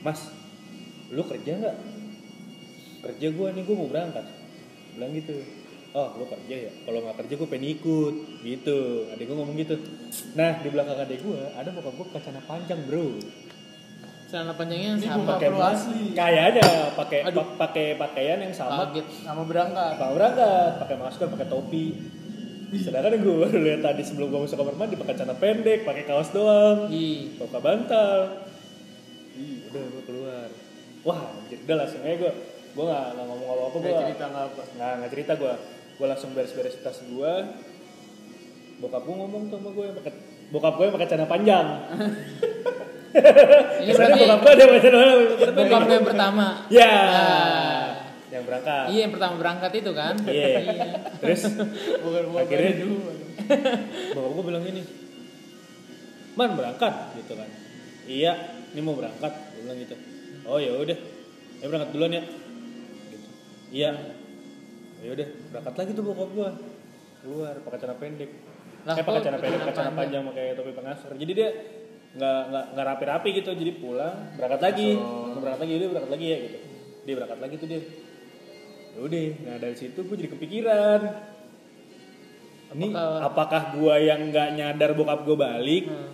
mas 0.00 0.20
lu 1.08 1.22
kerja 1.22 1.52
nggak? 1.56 1.76
Kerja 3.00 3.26
gua 3.32 3.48
nih 3.50 3.62
gua 3.62 3.76
mau 3.76 3.88
berangkat. 3.88 4.26
Bilang 4.92 5.10
gitu 5.14 5.36
oh 5.90 6.08
lu 6.14 6.24
kerja 6.24 6.56
ya? 6.56 6.72
Kalau 6.82 6.98
nggak 7.02 7.16
kerja 7.24 7.32
gua 7.36 7.48
pengen 7.50 7.66
ikut. 7.74 8.14
Gitu. 8.40 8.80
Adik 9.10 9.24
gua 9.26 9.36
ngomong 9.42 9.56
gitu. 9.56 9.74
Nah 10.34 10.60
di 10.60 10.68
belakang 10.70 10.96
adik 10.96 11.20
gua 11.20 11.50
ada 11.54 11.68
bokap 11.70 11.94
gua 11.94 12.06
kacana 12.14 12.40
panjang 12.44 12.80
bro. 12.86 13.18
Celana 14.30 14.54
panjangnya 14.54 14.94
Ini 14.94 15.06
sama. 15.10 15.26
pakai 15.34 15.48
asli. 15.50 16.02
kayaknya 16.14 16.68
pakai 16.94 17.18
pakai 17.58 17.86
pakaian 17.98 18.38
yang 18.38 18.54
sama. 18.54 18.86
Kaget. 18.86 19.06
Sama 19.26 19.42
berangkat. 19.42 19.92
Bang 19.98 20.12
berangkat. 20.14 20.72
Pakai 20.78 20.96
masker 20.96 21.26
pakai 21.26 21.48
topi. 21.50 21.86
Sedangkan 22.70 23.18
gue 23.18 23.34
baru 23.34 23.58
lihat 23.66 23.82
tadi 23.82 24.06
sebelum 24.06 24.30
gue 24.30 24.46
masuk 24.46 24.54
kamar 24.54 24.78
mandi 24.78 24.94
pakai 24.94 25.18
celana 25.18 25.34
pendek 25.34 25.82
pakai 25.82 26.06
kaos 26.06 26.30
doang. 26.30 26.86
Buka 27.34 27.58
bantal. 27.58 28.46
Ih, 29.34 29.66
udah 29.66 29.82
gue 29.82 30.02
keluar. 30.06 30.46
Wah 31.02 31.18
anjir. 31.34 31.58
Udah 31.66 31.76
langsung 31.82 32.06
aja 32.06 32.14
gue 32.14 32.32
gue 32.70 32.84
nggak 32.86 33.06
nggak 33.18 33.26
ngomong 33.26 33.48
apa 33.50 33.62
apa 33.66 33.74
gue 33.74 33.82
Kayak 33.82 34.00
cerita 34.06 34.24
nggak 34.30 34.44
apa. 34.46 34.62
nggak 34.78 34.92
nggak 34.94 35.10
cerita 35.10 35.32
gue 35.34 35.54
gue 36.00 36.06
langsung 36.08 36.32
beres-beres 36.32 36.80
tas 36.80 36.96
gue 36.98 37.32
bokap 38.78 39.04
gue 39.04 39.12
ngomong 39.12 39.42
tuh 39.46 39.60
sama 39.60 39.70
gue 39.70 39.84
yang 39.84 39.92
pakai 39.94 40.12
bokap 40.48 40.72
gue 40.74 40.84
yang 40.88 40.94
pakai 40.96 41.06
celana 41.06 41.28
panjang. 41.28 41.66
Ini 43.80 43.90
berarti 43.92 44.18
bokap 44.18 44.38
gue 44.40 44.50
ada 44.50 44.64
pakai 44.66 44.82
celana 44.82 45.12
bokap 45.52 45.82
yang 45.86 46.06
pertama. 46.06 46.46
ya 46.68 46.88
Nah. 46.88 47.86
yang 48.30 48.44
berangkat. 48.44 48.84
Iya 48.88 49.00
yang 49.04 49.12
pertama 49.12 49.34
berangkat 49.36 49.72
itu 49.76 49.90
kan. 49.92 50.14
Iya. 50.24 50.48
terus? 51.18 51.40
Bukan 52.00 52.22
bukan 52.30 52.42
Akhirnya- 52.42 52.76
dua. 52.78 53.12
bokap 54.14 54.30
gue 54.32 54.44
bilang 54.46 54.62
gini 54.64 54.82
man 56.32 56.50
berangkat? 56.54 56.94
Gitu 57.14 57.32
kan. 57.34 57.48
Iya 58.06 58.32
ini 58.70 58.80
mau 58.80 58.94
berangkat. 58.94 59.32
Gue 59.52 59.60
bilang 59.66 59.78
gitu. 59.78 59.94
Oh 60.46 60.56
ya 60.56 60.72
udah. 60.72 60.96
Ya 61.60 61.66
berangkat 61.66 61.90
duluan 61.92 62.12
ya. 62.14 62.22
Gitu. 63.04 63.26
Iya 63.70 63.90
ya 65.00 65.10
udah 65.12 65.28
berangkat 65.50 65.74
lagi 65.76 65.90
tuh 65.92 66.04
bokap 66.04 66.28
gue 66.30 66.48
keluar 67.20 67.54
pakai 67.64 67.78
celana 67.80 67.96
pendek. 67.96 68.30
Lah, 68.80 68.94
eh 68.96 69.04
pakai 69.04 69.20
celana 69.20 69.38
pendek 69.40 69.58
pakai 69.60 69.74
celana 69.76 69.92
panjang? 69.92 70.22
pakai 70.28 70.46
topi 70.54 70.72
pengasar. 70.72 71.10
Jadi 71.16 71.32
dia 71.32 71.48
nggak 72.10 72.40
nggak 72.48 72.64
nggak 72.74 72.86
rapi-rapi 72.86 73.28
gitu. 73.36 73.50
Jadi 73.52 73.72
pulang 73.76 74.16
berangkat 74.34 74.60
lagi. 74.60 74.90
Oh. 74.96 75.36
Berangkat 75.36 75.60
lagi 75.64 75.72
udah 75.76 75.88
berangkat 75.88 76.12
lagi 76.12 76.26
ya 76.26 76.38
gitu. 76.40 76.58
Dia 77.04 77.14
berangkat 77.16 77.38
lagi 77.40 77.54
tuh 77.56 77.68
dia. 77.68 77.80
Ya 78.90 78.98
udah 79.00 79.20
nah 79.46 79.56
dari 79.56 79.76
situ 79.76 79.98
gue 80.00 80.16
jadi 80.16 80.30
kepikiran. 80.32 81.00
Ini 82.70 82.86
Apakah- 82.94 83.22
apakah 83.26 83.62
gua 83.74 83.98
yang 83.98 84.30
nggak 84.30 84.48
nyadar 84.54 84.94
bokap 84.94 85.26
gue 85.26 85.34
balik 85.34 85.84
Hmm, 85.90 86.10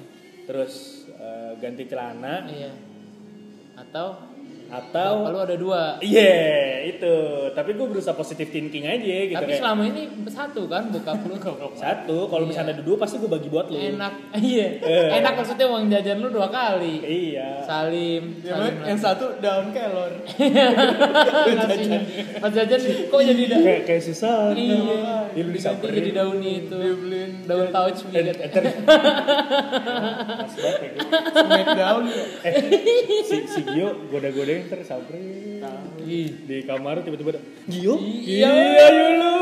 terus 0.48 1.04
eh, 1.12 1.52
ganti 1.60 1.84
celana? 1.84 2.48
Iya. 2.48 2.72
Atau 3.76 4.25
atau 4.66 5.26
lu 5.26 5.38
ada 5.38 5.54
dua. 5.54 5.82
iya 6.00 6.34
itu 6.84 7.14
tapi 7.50 7.72
gue 7.72 7.86
berusaha 7.86 8.12
positive 8.12 8.48
thinking 8.48 8.82
aja 8.82 9.00
gitu 9.24 9.34
Tapi 9.34 9.46
kayak 9.48 9.60
selama 9.60 9.82
ini 9.84 10.02
satu 10.26 10.66
kan 10.66 10.88
bokap 10.88 11.22
lu. 11.22 11.34
satu 11.78 12.26
kalau 12.26 12.42
Iya. 12.42 12.50
misalnya 12.50 12.72
ada 12.72 12.82
dua 12.82 12.96
pasti 12.96 13.16
gue 13.16 13.26
bagi 13.26 13.46
buat 13.46 13.66
lu 13.66 13.76
Enak. 13.76 14.12
Iya. 14.36 14.66
Eh. 14.78 15.08
Enak 15.16 15.32
maksudnya 15.34 15.66
uang 15.66 15.86
jajan 15.86 16.18
lu 16.18 16.28
dua 16.28 16.48
kali. 16.48 16.98
iya 17.00 17.62
Salim, 17.62 18.38
Ya, 18.40 18.54
salim 18.54 18.74
yang 18.84 18.98
satu 18.98 19.38
daun 19.38 19.70
kelor. 19.70 20.12
nasinya. 21.58 22.00
Pas 22.38 22.50
jajan 22.50 22.80
kok 23.06 23.20
jadi 23.20 23.42
da 23.46 23.56
kayak 23.58 23.82
kayak 23.84 24.02
susah 24.04 24.50
Iya. 24.50 24.76
dia 24.76 24.76
lu 24.76 24.94
Diganti 25.36 25.52
disamperin 25.54 25.94
jadi 25.96 26.10
daun 26.12 26.38
itu. 26.40 26.76
Dibeliin 26.76 27.30
Daun 27.44 27.66
Eh, 27.66 27.70
gitu. 27.70 28.40
enter 28.40 28.62
Masih 28.62 30.58
banget 30.58 30.78
kayak 30.78 30.92
gitu. 30.92 31.06
Smackdown. 31.36 32.02
eh 32.42 32.54
si 33.22 33.36
si 33.46 33.60
Gio 33.64 33.88
goda-godain 34.08 34.55
samperin 34.84 35.60
Ih. 36.06 36.28
di 36.46 36.56
kamar 36.64 37.02
tiba-tiba 37.02 37.36
ada 37.36 37.42
Gio 37.66 37.98
Iya. 38.00 38.50
iya 38.50 38.86
yulu 38.92 39.36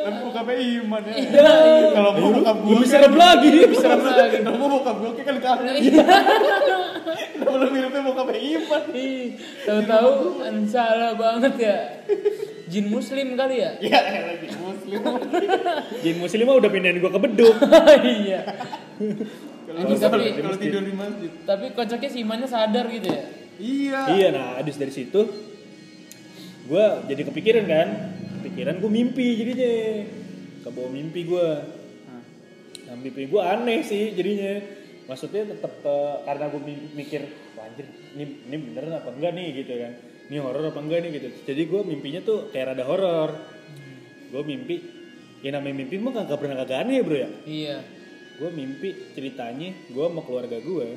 Tapi 0.00 0.16
bokapnya 0.24 0.54
iman 0.80 1.02
ya. 1.04 1.14
Iya. 1.20 1.52
Kalau 1.92 2.10
gua 2.16 2.30
bokap 2.40 2.56
gua 2.64 2.72
lebih 2.72 2.88
serem 2.88 3.14
lagi 3.20 3.48
Serem 3.76 4.00
lagi. 4.00 4.36
Kalau 4.40 4.56
gua 4.56 4.68
bokap 4.80 4.96
gua 4.96 5.10
kayak 5.12 5.26
kan 5.28 5.36
kali. 5.60 5.80
Kenapa 7.36 7.56
lu 7.60 7.66
miripnya 7.68 8.00
bokapnya 8.08 8.40
iman? 8.40 8.82
Tahu-tahu 9.68 10.10
salah 10.72 11.12
banget 11.20 11.54
ya. 11.60 11.78
Jin 12.70 12.86
muslim 12.88 13.36
kali 13.36 13.60
ya? 13.60 13.70
Ya 13.84 14.00
lagi 14.00 14.48
muslim. 14.56 15.00
Jin 16.00 16.16
muslim 16.16 16.44
mah 16.48 16.56
udah 16.56 16.70
pindahin 16.72 16.96
gua 17.04 17.12
ke 17.12 17.20
beduk 17.20 17.54
iya. 18.24 18.40
Kalau 19.70 19.94
kalau 20.00 20.56
tidur 20.58 20.82
di 20.82 20.94
masjid. 20.96 21.30
Tapi 21.44 21.66
kocaknya 21.76 22.08
si 22.08 22.18
imannya 22.24 22.48
sadar 22.48 22.88
gitu 22.88 23.06
ya. 23.06 23.39
Iya. 23.60 24.00
Iya, 24.16 24.28
nah 24.32 24.48
abis 24.56 24.80
dari 24.80 24.90
situ 24.90 25.20
gue 26.70 26.84
jadi 27.10 27.22
kepikiran 27.26 27.64
kan, 27.66 27.88
kepikiran 28.40 28.78
gue 28.78 28.90
mimpi 28.90 29.26
jadinya, 29.36 29.72
kebawa 30.64 30.88
mimpi 30.88 31.20
gue. 31.26 31.48
Nah, 32.86 32.94
mimpi 32.98 33.26
gue 33.26 33.42
aneh 33.42 33.80
sih 33.84 34.14
jadinya. 34.16 34.80
Maksudnya 35.10 35.42
tetap 35.50 35.82
karena 36.22 36.46
gue 36.54 36.60
mikir, 36.94 37.26
Wah, 37.58 37.66
anjir, 37.66 37.90
ini 38.14 38.46
ini 38.46 38.56
beneran 38.70 39.02
apa 39.02 39.10
enggak 39.10 39.34
nih 39.34 39.46
gitu 39.58 39.72
kan? 39.82 39.92
Ini 40.30 40.36
horor 40.38 40.70
apa 40.70 40.78
enggak 40.78 40.98
nih 41.02 41.10
gitu. 41.18 41.28
Jadi 41.50 41.62
gue 41.66 41.80
mimpinya 41.82 42.20
tuh 42.22 42.38
kayak 42.54 42.74
rada 42.74 42.86
horor. 42.86 43.34
Gue 44.30 44.42
mimpi, 44.46 44.78
ya 45.42 45.50
namanya 45.50 45.74
mimpi 45.74 45.98
mah 45.98 46.14
kagak 46.22 46.38
pernah 46.38 46.56
kagak 46.62 46.86
aneh 46.86 46.94
ya 46.98 47.02
bro 47.02 47.18
ya. 47.18 47.30
Iya. 47.46 47.78
gue 48.40 48.48
mimpi 48.56 49.12
ceritanya 49.12 49.68
gue 49.92 50.00
sama 50.00 50.24
keluarga 50.24 50.56
gue 50.64 50.96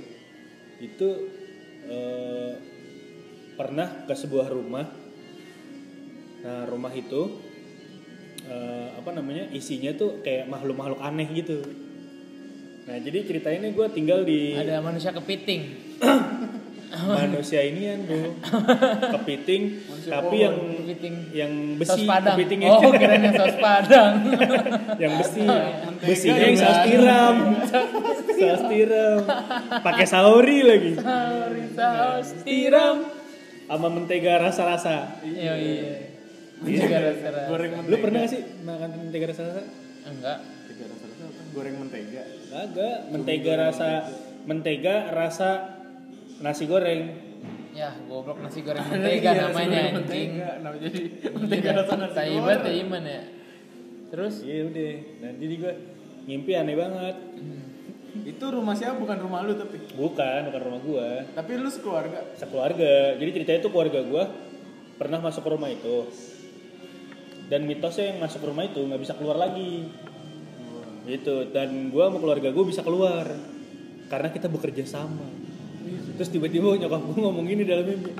itu 0.80 1.10
eh, 1.90 2.54
pernah 3.54 4.06
ke 4.06 4.14
sebuah 4.14 4.48
rumah 4.50 4.86
nah 6.44 6.68
rumah 6.68 6.92
itu 6.92 7.40
eh, 8.48 8.88
apa 9.00 9.10
namanya 9.16 9.48
isinya 9.56 9.96
tuh 9.96 10.20
kayak 10.20 10.52
makhluk-makhluk 10.52 11.00
aneh 11.00 11.28
gitu 11.32 11.64
nah 12.84 13.00
jadi 13.00 13.24
ceritanya 13.24 13.72
gue 13.72 13.88
tinggal 13.96 14.28
di 14.28 14.60
Ada 14.60 14.84
manusia 14.84 15.16
kepiting. 15.16 15.62
manusia 16.94 17.62
ini 17.64 17.82
kan 17.86 18.00
bro 18.04 18.22
kepiting 19.12 19.64
Manusia 19.84 20.12
tapi 20.12 20.36
yang 20.40 20.56
Kepiting. 20.84 21.16
yang 21.34 21.52
Saus 21.76 21.98
besi 21.98 22.02
padang. 22.06 22.36
kepitingnya 22.36 22.70
Oh, 22.70 22.92
kirain 22.94 23.22
yang 23.24 23.36
saus 23.36 23.58
padang. 23.58 24.14
yang 25.02 25.14
besi 25.16 25.42
Mentega 25.42 26.06
besinya 26.06 26.38
yang 26.38 26.46
yang 26.46 26.58
saus 26.60 26.80
tiram 26.86 27.36
saus 28.30 28.64
tiram 28.68 29.18
pakai 29.80 30.06
sauri 30.06 30.60
lagi 30.62 30.92
Sauri 30.96 31.64
saus 31.72 32.30
tiram 32.42 32.98
sama 33.64 33.88
mentega 33.90 34.34
rasa-rasa 34.40 35.18
Iya, 35.22 35.54
iya. 35.56 35.94
Juga 36.62 36.98
rasa-rasa. 37.02 37.50
Goreng 37.50 37.72
mentega. 37.74 37.90
lu 37.90 37.98
pernah 37.98 38.20
gak 38.22 38.30
sih 38.30 38.42
makan 38.62 38.90
mentega 39.00 39.26
rasa-rasa 39.28 39.62
Enggak. 40.04 40.38
Mentega 40.44 40.86
rasa-rasa 40.86 41.24
apa? 41.24 41.42
Goreng 41.50 41.76
mentega. 41.80 42.24
agak 42.54 42.96
mentega 43.10 43.54
rasa 43.58 43.90
mentega 44.44 44.96
rasa 45.10 45.50
nasi 46.44 46.64
goreng 46.66 47.02
Ya, 47.74 47.90
goblok 48.06 48.38
nasi 48.38 48.62
goreng 48.62 48.84
Iya, 48.86 48.94
mentega 48.94 49.32
nasi 49.32 49.42
namanya 49.42 49.80
anjing. 49.82 49.98
Mentega. 49.98 50.50
Nama 50.62 50.76
jadi 50.78 51.02
mentega 51.34 51.70
rasa 51.74 51.94
nasi 51.98 52.14
Tai 52.14 52.28
goreng. 52.28 52.44
banget 52.44 52.62
ya 52.62 52.74
Iman 52.78 53.04
ya. 53.04 53.22
Terus 54.06 54.34
iya 54.44 54.62
udah 54.64 54.92
nah 55.18 55.32
jadi 55.34 55.54
gue 55.58 55.74
ngimpi 56.24 56.52
aneh 56.54 56.76
banget 56.76 57.18
Itu 58.24 58.46
rumah 58.48 58.78
siapa? 58.78 58.94
Bukan 58.96 59.18
rumah 59.20 59.42
lu 59.42 59.56
tapi. 59.56 59.82
bukan 59.92 60.40
bukan 60.46 60.62
rumah 60.62 60.80
gue 60.80 61.08
Tapi 61.34 61.52
lu 61.56 61.66
sekeluarga. 61.68 62.20
sekeluarga 62.36 62.94
jadi 63.16 63.30
ceritanya 63.32 63.60
tuh 63.60 63.72
keluarga 63.72 64.00
gue 64.00 64.24
pernah 64.94 65.18
masuk 65.18 65.42
ke 65.42 65.50
rumah 65.50 65.68
itu 65.68 66.06
dan 67.44 67.66
mitosnya 67.66 68.14
yang 68.14 68.22
masuk 68.22 68.40
ke 68.40 68.48
rumah 68.48 68.64
itu 68.64 68.80
nggak 68.80 69.02
bisa 69.02 69.14
keluar 69.14 69.36
lagi 69.36 69.90
gitu 71.04 71.50
dan 71.50 71.90
gue 71.90 72.00
sama 72.00 72.16
keluarga 72.16 72.50
gue 72.50 72.66
bisa 72.66 72.80
keluar 72.80 73.26
karena 74.08 74.30
kita 74.30 74.48
bekerja 74.48 74.86
sama 74.86 75.26
terus 76.18 76.30
tiba-tiba 76.30 76.78
nyokap 76.78 77.02
gue 77.02 77.18
ngomong 77.20 77.46
gini 77.46 77.64
dalam 77.68 77.86
mimpi. 77.88 78.12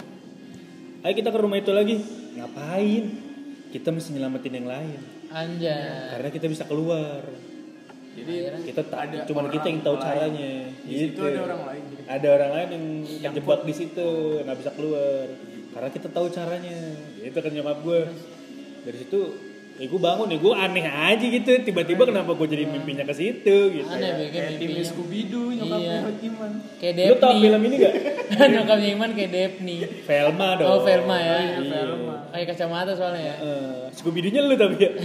Ayo 1.04 1.14
kita 1.20 1.30
ke 1.32 1.40
rumah 1.40 1.60
itu 1.60 1.72
lagi. 1.76 2.00
Ngapain? 2.40 3.04
Kita 3.74 3.90
mesti 3.92 4.10
nyelamatin 4.16 4.54
yang 4.54 4.68
lain. 4.70 5.00
Anjay. 5.34 6.14
karena 6.14 6.30
kita 6.30 6.46
bisa 6.46 6.64
keluar. 6.70 7.26
Jadi 8.14 8.34
kita 8.70 8.82
tak 8.86 9.10
Ada 9.10 9.26
cuman 9.26 9.50
kita 9.50 9.66
yang 9.66 9.82
tahu 9.82 9.98
lain. 9.98 10.06
caranya. 10.06 10.52
Di 10.86 10.96
situ 10.96 11.20
ada 11.26 11.42
orang 11.42 11.62
lain. 11.66 11.84
Jadi 11.90 12.04
ada 12.06 12.28
orang 12.30 12.52
lain 12.54 12.70
yang 12.70 12.86
terjebak 13.34 13.60
di 13.66 13.74
situ 13.74 14.10
nggak 14.46 14.58
bisa 14.62 14.72
keluar. 14.78 15.26
Karena 15.74 15.90
kita 15.90 16.08
tahu 16.14 16.28
caranya. 16.30 16.80
Itu 17.26 17.38
kan 17.42 17.52
nyokap 17.52 17.78
gue 17.82 18.00
dari 18.86 18.98
situ 19.02 19.20
ya 19.74 19.86
gue 19.86 19.98
bangun 19.98 20.28
ya 20.28 20.38
gue 20.38 20.54
aneh 20.56 20.86
aja 20.86 21.26
gitu 21.26 21.50
tiba-tiba 21.60 22.06
kenapa 22.06 22.32
gue 22.32 22.48
jadi 22.48 22.64
mimpinya 22.64 23.04
ke 23.04 23.12
situ 23.12 23.58
gitu 23.74 23.90
Aneh 23.90 24.06
ya. 24.22 24.30
kayak 24.30 24.50
tim. 24.56 24.70
Scooby 24.80 25.26
Doo 25.28 25.50
nyokapnya 25.50 25.98
Iya. 26.06 26.14
Iman. 26.24 26.52
Kayak 26.78 26.94
lu 27.04 27.16
tau 27.18 27.34
film 27.36 27.62
ini 27.64 27.76
gak 27.80 27.94
Nyokapnya 28.54 28.90
Iman 28.92 29.10
kayak 29.12 29.32
Daphne. 29.32 29.76
Velma 30.04 30.48
dong 30.56 30.68
Oh, 30.68 30.80
Velma 30.82 31.18
ya. 31.18 31.36
Iya, 31.36 31.58
Iya. 31.58 31.72
Velma. 31.74 32.16
Kayak 32.30 32.48
kacamata 32.50 32.92
soalnya 32.94 33.22
ya. 33.24 33.36
Eh, 33.40 33.82
Scooby 33.92 34.20
Doo 34.22 34.32
nya 34.32 34.42
lu 34.44 34.56
tapi 34.56 34.76
ya 34.78 34.92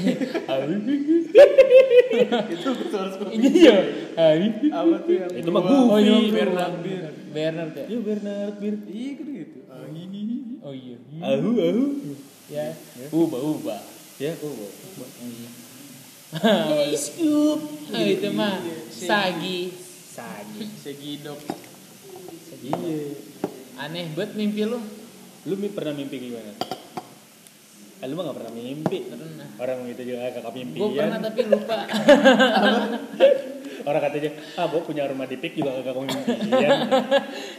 Itu 2.49 2.69
suara 2.89 3.09
Scooby. 3.09 3.35
Iya. 3.39 3.77
Hai. 4.15 4.47
Apa 4.69 4.97
tuh 5.01 5.13
yang 5.15 5.31
Itu 5.33 5.49
mah 5.49 5.63
Goofy. 5.63 5.89
Oh, 5.89 5.99
iya, 5.99 6.17
Bernard 6.29 6.75
Bernard. 6.79 7.17
Bernard 7.29 7.73
ya. 7.75 7.85
Iya 7.87 7.99
Bernard 8.01 8.55
Bir 8.59 8.75
Iya 8.85 9.11
gitu. 9.17 9.59
Hihihi. 9.89 10.39
Oh 10.61 10.73
iya. 10.73 10.97
ahu 11.19 11.49
ahu 11.55 11.85
Ya. 12.49 12.73
Ubah 13.11 13.41
ubah. 13.41 13.81
Ya 14.19 14.33
oh 14.43 14.55
Hey 16.69 16.93
Scoop. 16.93 17.61
Oh, 17.89 18.05
itu 18.05 18.29
mah 18.37 18.61
sagi. 18.93 19.73
sagi 20.13 20.69
Segidok. 20.77 21.41
iya 22.61 23.17
Aneh 23.81 24.13
banget 24.13 24.37
mimpi 24.37 24.69
lu. 24.69 24.77
Lu 25.49 25.55
mi- 25.57 25.73
pernah 25.73 25.97
mimpi 25.97 26.21
gimana? 26.21 26.53
Eh, 27.99 28.07
lu 28.11 28.15
mah 28.19 28.29
gak 28.29 28.39
pernah 28.45 28.53
mimpi. 28.53 29.09
Pernah. 29.09 29.49
Orang 29.57 29.89
itu 29.89 30.03
juga 30.05 30.29
kakak 30.37 30.53
mimpi 30.53 30.77
Gue 30.77 31.01
pernah 31.01 31.19
tapi 31.23 31.41
lupa. 31.49 31.79
Orang 33.87 34.01
katanya, 34.03 34.31
ah 34.57 34.67
gue 34.67 34.81
punya 34.83 35.07
rumah 35.07 35.27
di 35.27 35.37
Pik 35.39 35.55
juga 35.55 35.79
mimpian. 35.79 36.71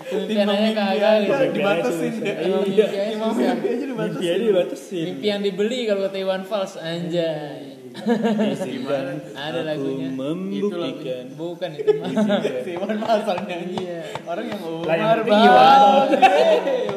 Impian 0.10 0.48
aja 0.48 0.60
mimpi 0.60 0.76
kagak 0.76 1.14
gitu. 1.24 1.44
Dibatasin 1.56 2.14
Iya. 2.20 2.36
mimpi 2.60 2.82
aja 2.82 3.06
mimpi 3.08 3.88
dibatasin. 3.88 4.20
aja 4.20 4.36
dibatasin. 4.40 5.06
Mimpi 5.06 5.26
yang 5.28 5.42
dibeli 5.44 5.80
kalau 5.88 6.02
kata 6.08 6.18
Iwan 6.20 6.44
Fals 6.44 6.74
anjay. 6.76 7.80
Gimana? 8.60 9.12
Ada 9.34 9.60
lagunya. 9.66 10.10
Membuktikan. 10.14 11.26
Bukan 11.34 11.70
itu 11.74 11.92
mah. 11.98 12.12
Si 12.62 12.72
Iwan 12.78 12.98
masal 13.00 13.38
nyanyi. 13.48 13.78
Iya. 13.82 14.02
Orang 14.28 14.46
yang 14.46 14.62
Umar 14.62 15.20
Bang. 15.26 15.44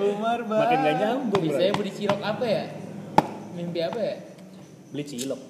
Umar 0.03 0.41
Bang. 0.45 0.61
Makin 0.61 0.79
gak 0.85 0.97
nyambung 1.01 1.43
bro. 1.43 1.49
Biasanya 1.49 1.73
Budi 1.79 1.91
Cilok 1.97 2.21
apa 2.21 2.45
ya? 2.45 2.65
Mimpi 3.53 3.81
apa 3.81 4.01
ya? 4.01 4.17
Beli 4.93 5.05
cilok. 5.09 5.41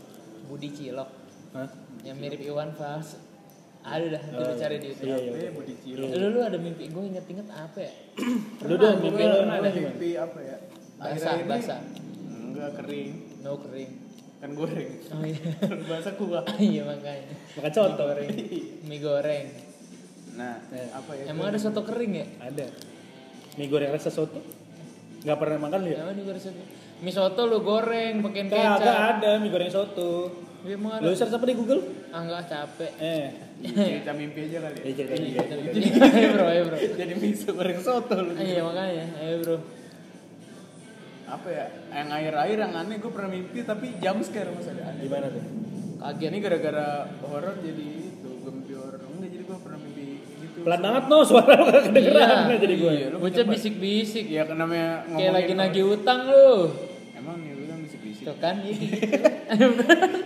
Budi 0.47 0.69
Cilok 0.71 1.11
Hah? 1.55 1.69
yang 2.07 2.17
mirip 2.19 2.39
Iwan 2.39 2.71
Fals. 2.79 3.19
Ada 3.83 4.07
dah, 4.09 4.23
nanti 4.23 4.43
lu 4.43 4.55
cari 4.57 4.77
di 4.79 4.87
YouTube. 4.89 5.09
Iya, 5.11 5.17
iya. 5.19 5.51
Budi 5.51 5.75
Ciro. 5.77 6.05
Lu 6.07 6.27
lu 6.31 6.41
ada 6.41 6.55
mimpi, 6.55 6.85
gue 6.87 7.03
inget-inget 7.05 7.49
apa 7.51 7.79
ya? 7.79 7.93
Lu 8.71 8.75
dong 8.79 8.97
mimpi 9.01 9.23
lu 9.23 9.39
ada 9.43 9.69
mimpi 9.69 10.09
apa 10.15 10.39
ya? 10.39 10.57
Basah, 10.97 11.35
basah. 11.43 11.81
Enggak 12.23 12.79
kering. 12.79 13.11
No 13.43 13.59
kering. 13.59 13.91
Kan 14.39 14.51
goreng. 14.55 14.91
Oh 15.11 15.23
iya. 15.23 15.39
Basah 15.91 16.15
kuah. 16.15 16.43
iya 16.63 16.83
makanya. 16.83 17.31
Makan 17.59 17.71
coto. 17.73 18.05
Mie 18.83 18.99
goreng. 18.99 19.47
Nah, 20.35 20.59
Eh. 20.71 20.89
apa 20.91 21.11
ya? 21.15 21.23
Emang 21.29 21.51
ada 21.51 21.59
soto 21.59 21.83
kering 21.83 22.13
ya? 22.13 22.27
Ada. 22.39 22.67
Mie 23.55 23.67
goreng 23.67 23.91
rasa 23.91 24.11
soto? 24.11 24.39
Gak 25.23 25.39
pernah 25.39 25.59
makan 25.59 25.79
lu 25.83 25.91
ya? 25.91 26.03
Emang 26.03 26.15
di 26.15 26.23
goreng 26.23 26.39
soto? 26.39 26.63
Mie 27.03 27.11
soto 27.11 27.43
lu 27.47 27.63
goreng 27.63 28.23
pakai 28.23 28.43
Kagak 28.47 28.79
kecap. 28.79 28.95
ada 29.19 29.31
mie 29.39 29.51
goreng 29.51 29.71
soto. 29.71 30.13
Iya. 30.63 30.77
Lu 30.79 31.11
search 31.13 31.33
apa 31.33 31.43
di 31.43 31.55
Google? 31.55 31.81
Ah 32.09 32.23
enggak 32.23 32.47
capek. 32.47 32.93
Eh, 32.97 33.27
cerita 33.65 34.13
mimpi 34.13 34.47
aja 34.47 34.59
kali 34.63 34.77
ya. 34.77 34.85
ya 34.85 34.93
cerita 34.95 35.15
Iya, 35.15 35.41
juga. 35.59 36.07
Ayo 36.09 36.29
bro, 36.31 36.45
ayo 36.47 36.63
bro. 36.65 36.77
Jadi 36.79 37.13
miso 37.17 37.51
goreng 37.51 37.79
soto 37.79 38.15
lu. 38.17 38.33
Iya 38.35 38.61
makanya, 38.63 39.05
ayo 39.19 39.37
bro. 39.41 39.57
Apa 41.25 41.49
ya? 41.49 41.67
Yang 41.91 42.09
air-air 42.13 42.57
yang 42.59 42.73
aneh 42.77 42.97
gue 42.97 43.11
pernah 43.11 43.31
mimpi 43.31 43.59
tapi 43.63 43.87
jam 43.99 44.21
scare 44.21 44.51
mas 44.51 44.67
ada 44.67 44.83
aneh. 44.87 45.03
Gimana 45.03 45.27
tuh? 45.29 45.43
Kaget 45.99 46.29
Ini 46.29 46.39
gara-gara 46.41 46.87
horor 47.23 47.55
jadi 47.59 47.87
itu 48.05 48.29
gue 48.37 48.53
mimpi 48.53 48.73
horor. 48.73 49.01
Enggak 49.01 49.31
jadi 49.31 49.43
gue 49.43 49.59
pernah 49.59 49.79
mimpi 49.81 50.05
gitu. 50.37 50.59
Pelan 50.63 50.81
banget 50.81 51.05
no, 51.07 51.19
suara 51.25 51.53
lu 51.57 51.65
gak 51.67 51.83
kedengeran 51.89 52.29
Iya. 52.45 52.57
jadi 52.61 52.75
gue. 52.77 52.93
Iya, 52.93 53.07
lu 53.09 53.17
Bocah 53.19 53.45
bisik-bisik. 53.49 54.25
Iya 54.29 54.43
kan 54.45 54.57
namanya 54.57 54.89
Kayak 55.03 55.11
ngomongin 55.11 55.33
lagi 55.33 55.47
horor. 55.49 55.61
nagih 55.65 55.85
utang 55.89 56.21
lu. 56.25 56.51
Emang 57.15 57.37
nih 57.37 57.51
gue 57.53 57.67
kan 57.67 57.79
bisik-bisik. 57.81 58.25
Tuh 58.25 58.37
kan, 58.37 58.55
iya 58.61 58.75
gitu. 58.77 59.07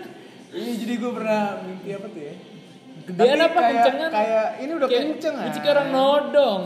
Iya 0.57 0.73
jadi 0.75 0.93
gue 0.97 1.11
pernah 1.13 1.43
mimpi 1.61 1.89
apa 1.93 2.07
tuh 2.09 2.23
ya? 2.23 2.35
Gedean 3.07 3.39
apa 3.39 3.55
kayak, 3.55 3.71
kencengan? 3.71 4.11
Kayak 4.11 4.47
ini 4.57 4.73
udah 4.73 4.89
Kayak- 4.89 5.05
kenceng 5.07 5.35
ah. 5.37 5.45
Kayak 5.53 5.69
orang 5.71 5.89
nodong. 5.93 6.63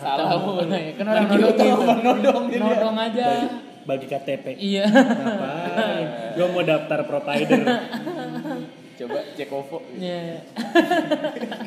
Salah 0.00 0.28
Tahu. 0.30 0.50
lu. 0.62 0.78
Kan 0.94 1.04
orang 1.04 1.26
nodong 1.28 1.52
gitu. 1.52 1.98
nodong 2.00 2.42
dia. 2.48 2.60
Nodong 2.62 2.96
aja. 2.96 3.26
Bagi 3.80 4.06
KTP. 4.06 4.46
Iya. 4.56 4.84
Ngapain? 4.86 6.06
Gue 6.32 6.46
mau 6.48 6.62
daftar 6.62 7.00
provider. 7.02 7.60
Coba 8.96 9.18
cek 9.34 9.48
OVO. 9.50 9.78
Iya. 9.96 10.44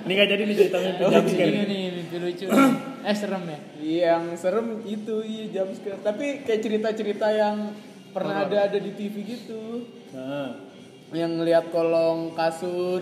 Ini 0.05 0.12
gak 0.12 0.29
jadi 0.29 0.41
nih 0.43 0.55
cerita 0.55 0.77
mimpi 0.79 1.01
Oh, 1.01 1.10
jam 1.12 1.25
ini 1.25 1.62
nih 1.65 1.84
mimpi 1.91 2.15
lucu. 2.17 2.46
Eh 3.03 3.15
serem 3.17 3.43
ya? 3.43 3.60
Yang 3.84 4.24
serem 4.39 4.67
itu 4.86 5.15
iya 5.22 5.43
jam 5.51 5.67
scare. 5.70 6.00
Tapi 6.00 6.41
kayak 6.41 6.62
cerita-cerita 6.62 7.27
yang 7.29 7.74
pernah 8.10 8.46
ada 8.46 8.70
ada 8.70 8.77
di 8.77 8.93
TV 8.93 9.25
gitu. 9.27 9.62
Nah, 10.13 10.50
Yang 11.13 11.32
ngeliat 11.38 11.65
kolong 11.70 12.34
kasur. 12.34 13.01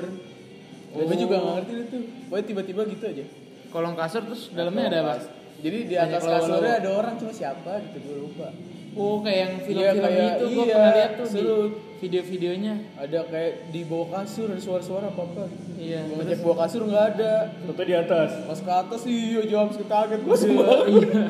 Oh. 0.92 1.00
Gue 1.00 1.16
juga 1.16 1.40
gak 1.40 1.54
ngerti 1.64 1.74
itu. 1.80 1.98
Pokoknya 2.28 2.46
tiba-tiba 2.46 2.82
gitu 2.90 3.04
aja. 3.08 3.26
Kolong 3.72 3.96
kasur 3.96 4.22
terus 4.28 4.52
dalamnya 4.52 4.84
ada 4.88 5.00
apa? 5.02 5.14
Jadi 5.62 5.78
di 5.88 5.96
atas 5.96 6.20
kasurnya 6.22 6.84
ada 6.84 6.90
orang 6.92 7.16
cuma 7.16 7.32
siapa 7.32 7.80
gitu 7.86 7.98
gue 8.02 8.18
lupa. 8.20 8.52
Oh 8.92 9.24
kayak 9.24 9.40
yang 9.40 9.54
Iya, 9.56 9.64
film-film 9.64 10.04
kayak- 10.04 10.36
itu 10.36 10.46
gue 10.52 10.66
iya, 10.68 10.74
pernah 10.76 10.92
lihat 10.92 11.12
tuh 11.16 11.24
di 11.24 11.32
seru. 11.32 11.60
video-videonya. 12.02 12.74
Ada 13.00 13.20
kayak 13.24 13.54
di 13.72 13.82
bawah 13.88 14.08
kasur 14.12 14.48
ada 14.52 14.60
suara-suara 14.60 15.06
apa 15.08 15.22
apa. 15.24 15.44
Iya. 15.80 16.00
Gue 16.04 16.16
ngecek 16.20 16.40
bawah 16.44 16.58
kasur 16.60 16.82
nggak 16.84 17.06
ada. 17.16 17.34
foto 17.64 17.82
di 17.82 17.96
atas. 17.96 18.30
Pas 18.44 18.60
ke 18.60 18.72
atas 18.74 19.02
iya 19.08 19.42
jam 19.48 19.72
kaget 19.72 20.20
gue 20.20 20.36
semua. 20.36 20.68
Iya. 20.84 21.24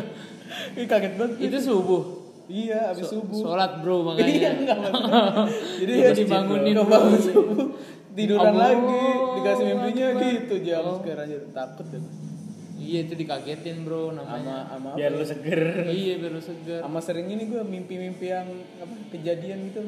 Ih 0.73 0.85
kaget 0.89 1.13
banget. 1.15 1.37
Itu 1.37 1.57
subuh. 1.61 2.20
Iya, 2.51 2.79
habis 2.87 3.07
subuh. 3.07 3.39
Sholat 3.41 3.79
bro 3.79 4.03
makanya. 4.07 4.27
Iya, 4.27 4.49
enggak 4.53 4.77
Jadi 5.81 5.91
ya 5.95 6.09
dibangunin 6.11 6.75
dulu. 6.75 6.85
bangun 6.85 7.15
subuh. 7.17 7.65
Tiduran 8.11 8.43
Allah 8.45 8.75
lagi, 8.75 9.03
dikasih 9.33 9.65
mimpinya 9.65 10.05
Akbar. 10.09 10.23
gitu 10.27 10.55
jam 10.61 10.83
Oh. 10.83 10.99
sekarang 10.99 11.25
aja 11.25 11.37
takut 11.49 11.85
deh. 11.87 12.03
Iya 12.75 12.99
itu 13.05 13.13
dikagetin 13.15 13.77
bro 13.81 14.11
namanya. 14.11 14.67
sama 14.67 14.89
apa? 14.89 14.97
Biar 14.97 15.11
lu 15.11 15.23
seger. 15.23 15.61
Iya 15.87 16.13
biar 16.17 16.31
lu 16.33 16.41
segar. 16.41 16.81
Sama 16.81 16.99
sering 16.99 17.29
ini 17.29 17.45
gue 17.45 17.61
mimpi-mimpi 17.61 18.25
yang 18.27 18.51
apa 18.77 18.95
kejadian 19.09 19.71
gitu. 19.71 19.79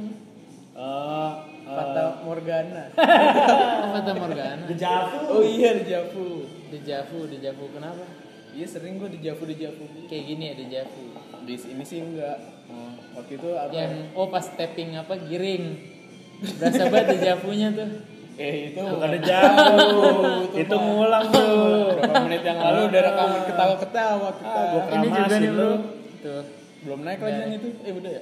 Eh, 0.73 1.32
Fata 1.67 2.23
Morgana. 2.23 2.84
Fata 3.91 4.12
Morgana. 4.13 4.63
Dejavu. 4.65 5.17
oh 5.30 5.43
iya 5.43 5.76
Dejavu. 5.76 6.47
Dejavu, 6.69 7.19
dejavu 7.28 7.65
kenapa? 7.69 8.08
Iya 8.54 8.68
sering 8.70 9.02
gue 9.02 9.10
Dejavu 9.18 9.44
Dejavu. 9.50 9.84
Kayak 10.06 10.24
gini 10.30 10.44
ya 10.46 10.54
dejavu. 10.54 11.04
Di 11.44 11.56
sini 11.58 11.84
sih 11.84 12.00
enggak. 12.06 12.38
Oh. 12.70 12.94
Waktu 13.18 13.34
itu 13.42 13.50
apa? 13.58 13.74
Yang 13.74 13.94
oh 14.13 14.28
pas 14.30 14.46
tapping 14.46 14.94
apa 14.94 15.13
giring. 15.26 15.66
Berasa 16.62 16.84
banget 16.94 17.08
dejavunya 17.18 17.68
tuh. 17.74 17.89
Eh 18.38 18.74
itu 18.74 18.82
Bukan 18.82 19.10
dejavu. 19.18 20.10
Itu 20.54 20.76
ngulang 20.78 21.26
tuh. 21.34 21.98
Berapa 21.98 22.13
menit 22.30 22.42
yang 22.46 22.60
lalu 22.62 22.80
udah 22.94 23.02
rekaman 23.10 23.42
ketawa-ketawa 23.50 24.30
kita. 24.38 24.54
Ah, 24.54 24.66
gua 24.70 24.82
Ini 24.94 25.08
juga 25.10 25.36
nih 25.38 25.50
bro. 25.50 25.62
lu. 25.66 25.72
Tuh. 26.22 26.44
Belum 26.84 27.00
naik 27.02 27.20
lagi 27.26 27.39
yang 27.42 27.54
itu. 27.58 27.68
Eh 27.82 27.94
udah 27.94 28.12
ya? 28.12 28.22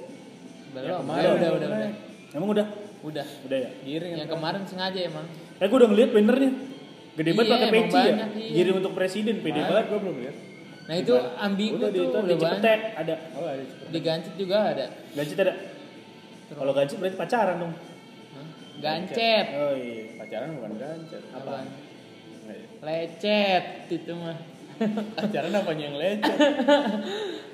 Belum. 0.72 0.80
Yang 0.80 0.88
Udah, 0.88 1.00
kemarin 1.04 1.28
udah, 1.28 1.50
udah, 1.52 1.68
udah. 1.68 1.90
Emang 2.32 2.48
udah? 2.48 2.66
Udah. 3.02 3.26
Udah 3.44 3.58
ya? 3.60 3.70
Giring 3.84 4.12
Yang 4.16 4.30
kemarin 4.32 4.62
sengaja 4.64 5.00
emang. 5.04 5.26
Eh 5.60 5.66
gue 5.68 5.76
udah 5.76 5.88
ngeliat 5.92 6.10
bannernya. 6.16 6.52
Gede 7.12 7.30
banget 7.36 7.44
Iya, 7.44 7.54
pakai 7.54 7.68
peci 7.76 8.00
ya. 8.00 8.04
iya. 8.08 8.24
Giring 8.56 8.76
untuk 8.80 8.92
presiden, 8.96 9.34
pede 9.44 9.60
banget. 9.60 9.84
gue 9.92 9.98
belum 10.00 10.16
lihat. 10.24 10.36
Nah 10.82 10.94
itu 10.98 11.14
ambigu 11.38 11.76
Udah 11.78 11.90
tuh 11.92 12.02
itu 12.02 12.18
udah 12.18 12.36
banyak. 12.40 12.80
Ada. 12.98 13.14
Oh 13.38 13.46
ada. 13.46 13.64
Di 13.92 14.00
Gancit 14.00 14.34
juga 14.34 14.56
ada. 14.72 14.86
Gancit 15.14 15.38
ada. 15.38 15.54
Kalau 16.52 16.72
gancit 16.76 16.96
berarti 17.00 17.16
pacaran 17.16 17.56
dong. 17.60 17.72
Hah? 17.72 18.46
Gancet. 18.80 19.46
Oh 19.56 19.74
iya. 19.76 20.02
Pacaran 20.20 20.48
bukan 20.56 20.72
gancet. 20.80 21.22
Nggak 21.32 22.56
ya? 22.58 22.66
Lecet 22.82 23.64
itu 23.88 24.12
mah. 24.18 24.36
Pacaran 25.20 25.52
apanya 25.54 25.84
yang 25.92 25.96
lecet? 26.00 26.38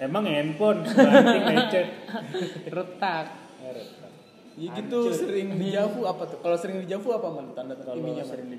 Emang 0.00 0.24
handphone 0.24 0.80
banting 0.86 1.44
lecet. 1.46 1.86
Retak. 2.74 3.26
Iya 4.58 4.74
gitu 4.82 5.14
sering 5.14 5.54
di 5.54 5.70
Javu 5.70 6.02
apa 6.02 6.26
tuh? 6.26 6.42
Kalau 6.42 6.58
sering 6.58 6.82
di 6.82 6.90
Javu 6.90 7.14
apa 7.14 7.30
man? 7.30 7.54
Tanda 7.54 7.78
Kalau 7.78 8.02
sering 8.26 8.50
di 8.50 8.58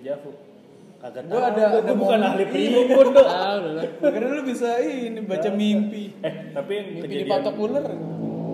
Kagak 0.99 1.23
Gua 1.25 1.39
tahu. 1.39 1.47
ada- 1.49 1.69
Gua 1.69 1.79
ada 1.79 1.93
bukan 1.95 2.19
ahli 2.21 2.43
Iya. 2.43 2.51
primbon 2.51 3.07
dong. 3.09 3.23
Tahu 3.25 3.57
dulu. 3.61 3.79
Karena 4.03 4.29
lu 4.29 4.43
bisa 4.43 4.69
ini 4.79 5.19
baca 5.21 5.49
mimpi. 5.49 6.03
Eh, 6.19 6.33
tapi 6.51 6.71
yang 6.73 6.87
Mimpi 6.89 7.01
kejadian 7.01 7.23
dipatok 7.25 7.55
ular. 7.57 7.85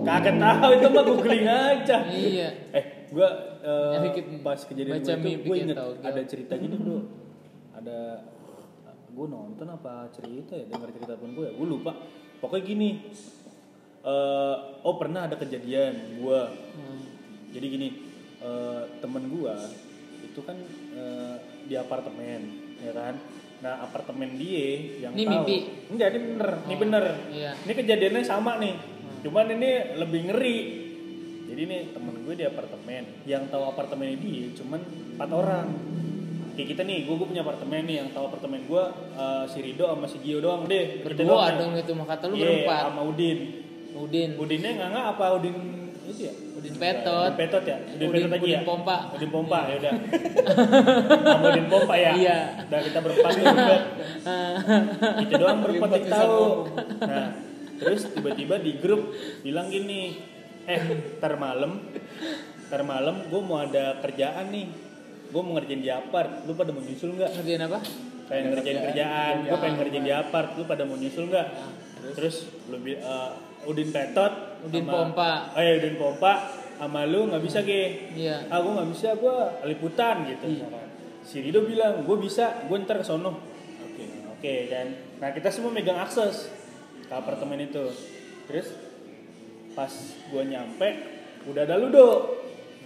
Kagak 0.06 0.34
tahu 0.38 0.70
itu 0.72 0.86
mah 0.88 1.02
googling 1.04 1.44
aja. 1.44 1.96
Iya. 2.06 2.48
Eh, 2.70 2.84
gua 3.08 3.28
dikit 4.00 4.24
pas 4.40 4.60
kejadian 4.62 4.94
baca 4.94 5.02
gua 5.04 5.10
itu 5.12 5.26
mimpi 5.26 5.42
gua 5.42 5.54
kayak 5.56 5.66
inget 5.66 5.78
ada 6.04 6.20
cerita 6.24 6.54
gini, 6.54 6.76
Bro. 6.76 6.98
Ada 7.76 7.98
gua 9.10 9.26
nonton 9.26 9.66
apa 9.66 9.92
cerita 10.10 10.54
ya, 10.54 10.64
dengar 10.64 10.88
cerita 10.88 11.12
pun 11.14 11.34
gua 11.34 11.44
ya, 11.44 11.52
gua 11.52 11.66
lupa. 11.68 11.92
Pokoknya 12.38 12.62
gini. 12.64 12.90
eh 14.00 14.56
oh 14.80 14.94
pernah 14.94 15.26
ada 15.26 15.34
kejadian 15.34 15.94
gua. 16.16 16.46
Hmm. 16.46 17.02
Jadi 17.50 17.66
gini, 17.66 17.88
eh 18.38 18.82
temen 18.96 19.26
gua 19.28 19.58
itu 20.22 20.40
kan 20.40 20.54
eh, 20.94 21.36
di 21.66 21.74
apartemen, 21.74 22.40
ya 22.78 22.92
kan? 22.92 23.14
Nah, 23.56 23.82
apartemen 23.82 24.36
dia 24.36 24.68
yang 25.00 25.12
Ini 25.12 25.22
tahu. 25.22 25.32
mimpi? 25.34 25.56
Enggak, 25.88 26.08
ini 26.08 26.18
bener, 26.28 26.50
ini 26.60 26.70
Oh, 26.70 26.78
bener. 26.78 27.04
iya. 27.28 27.50
Ini 27.56 27.72
kejadiannya 27.74 28.22
sama 28.22 28.52
nih. 28.56 28.74
Cuman 29.22 29.46
ini 29.50 29.70
lebih 29.96 30.20
ngeri. 30.26 30.58
Jadi 31.46 31.62
nih 31.64 31.82
temen 31.90 32.14
gue 32.20 32.34
di 32.34 32.44
apartemen, 32.44 33.02
yang 33.24 33.46
tahu 33.46 33.64
apartemen 33.64 34.12
dia 34.14 34.50
cuman 34.52 34.80
empat 35.14 35.30
orang. 35.30 35.66
Kayak 36.52 36.68
kita 36.70 36.82
nih, 36.82 37.04
gue, 37.04 37.14
gue 37.14 37.26
punya 37.26 37.42
apartemen 37.42 37.82
nih, 37.82 37.96
yang 37.98 38.08
tahu 38.10 38.24
apartemen 38.26 38.60
gue 38.62 38.82
eh, 39.14 39.44
si 39.46 39.58
Rido 39.60 39.84
sama 39.86 40.06
si 40.06 40.18
Gio 40.18 40.38
doang 40.38 40.64
deh. 40.64 41.00
Berdua 41.00 41.24
doang. 41.26 41.56
dong 41.58 41.72
itu 41.76 41.92
mah 41.92 42.06
kata 42.06 42.24
lu 42.26 42.34
Iya, 42.34 42.44
berempat. 42.62 42.82
sama 42.84 43.02
Udin. 43.04 43.38
Udin. 43.94 44.30
Udinnya 44.36 44.70
nggak 44.74 44.88
nggak 44.90 45.06
apa 45.12 45.24
Udin 45.32 45.56
itu 46.04 46.22
ya? 46.22 46.34
Udin 46.56 46.74
Petot. 46.74 47.28
Udin 47.28 47.36
Petot 47.38 47.64
ya? 47.64 47.76
Udin, 47.76 48.08
Udin- 48.08 48.12
Petot 48.16 48.30
lagi 48.32 48.48
ya? 48.48 48.56
Udin 48.56 48.64
Pompa. 48.64 48.96
Udin 49.12 49.30
Pompa, 49.30 49.58
ya 49.62 49.74
udah. 49.76 49.92
Sama 51.28 51.44
Udin 51.52 51.66
Pompa 51.68 51.94
ya? 51.94 52.10
Iya. 52.16 52.38
Udah 52.64 52.80
kita 52.80 52.98
berempat 52.98 53.30
nih 53.32 53.44
udah. 53.46 53.80
Itu 55.22 55.32
doang 55.36 55.58
berempat 55.60 55.88
yang 55.92 56.06
tahu. 56.08 56.40
Nah, 57.02 57.28
terus 57.76 58.00
tiba-tiba 58.08 58.54
di 58.56 58.72
grup 58.76 59.12
bilang 59.40 59.68
gini, 59.68 60.16
eh 60.64 60.80
ntar 61.16 61.36
malam, 61.36 61.84
ntar 62.66 62.82
malam 62.82 63.20
gue 63.22 63.40
mau 63.40 63.60
ada 63.60 64.00
kerjaan 64.00 64.48
nih. 64.48 64.66
Gue 65.26 65.42
mau 65.42 65.54
ngerjain 65.54 65.82
di 65.82 65.90
apart, 65.90 66.46
lu 66.46 66.54
pada 66.54 66.70
mau 66.70 66.80
nyusul 66.80 67.12
nggak? 67.14 67.30
Ngerjain 67.34 67.62
apa? 67.62 67.80
pengen 68.26 68.50
ngerjain 68.50 68.82
kerjaan, 68.82 69.34
gue 69.44 69.54
pengen 69.54 69.76
ngerjain 69.78 70.02
di 70.02 70.10
apart, 70.10 70.58
lu 70.58 70.66
pada 70.66 70.82
mau 70.82 70.98
nyusul 70.98 71.30
nggak? 71.30 71.46
Terus 72.10 72.36
lu 72.66 72.78
bi- 72.80 72.98
eh, 72.98 73.30
Udin 73.66 73.90
Petot, 73.90 74.32
Udin 74.62 74.82
sama- 74.82 74.94
Pompa. 75.10 75.30
oh 75.52 75.60
ya 75.60 75.72
Udin 75.76 75.96
Pompa, 75.96 76.32
sama 76.76 77.02
lu 77.04 77.26
nggak 77.26 77.42
bisa 77.42 77.60
ge, 77.60 78.14
Iya. 78.14 78.46
ah 78.46 78.58
gue 78.58 78.72
nggak 78.72 78.90
bisa, 78.90 79.08
gue 79.12 79.36
liputan 79.66 80.16
gitu. 80.24 80.46
Si 81.20 81.42
Rido 81.42 81.62
bilang, 81.62 82.00
gue 82.00 82.16
bisa, 82.16 82.62
gue 82.64 82.76
ntar 82.78 82.96
ke 82.96 83.04
sono. 83.04 83.42
Oke, 83.82 84.04
oke 84.30 84.52
kan. 84.68 84.86
Nah 85.18 85.30
kita 85.30 85.50
semua 85.50 85.70
megang 85.70 85.98
akses 85.98 86.46
ke 87.02 87.12
apartemen 87.12 87.58
itu. 87.60 87.90
Terus 88.46 88.70
pas 89.72 89.90
gue 90.24 90.42
nyampe, 90.46 90.88
udah 91.44 91.62
ada 91.62 91.74
lu 91.76 91.90
do. 91.90 92.08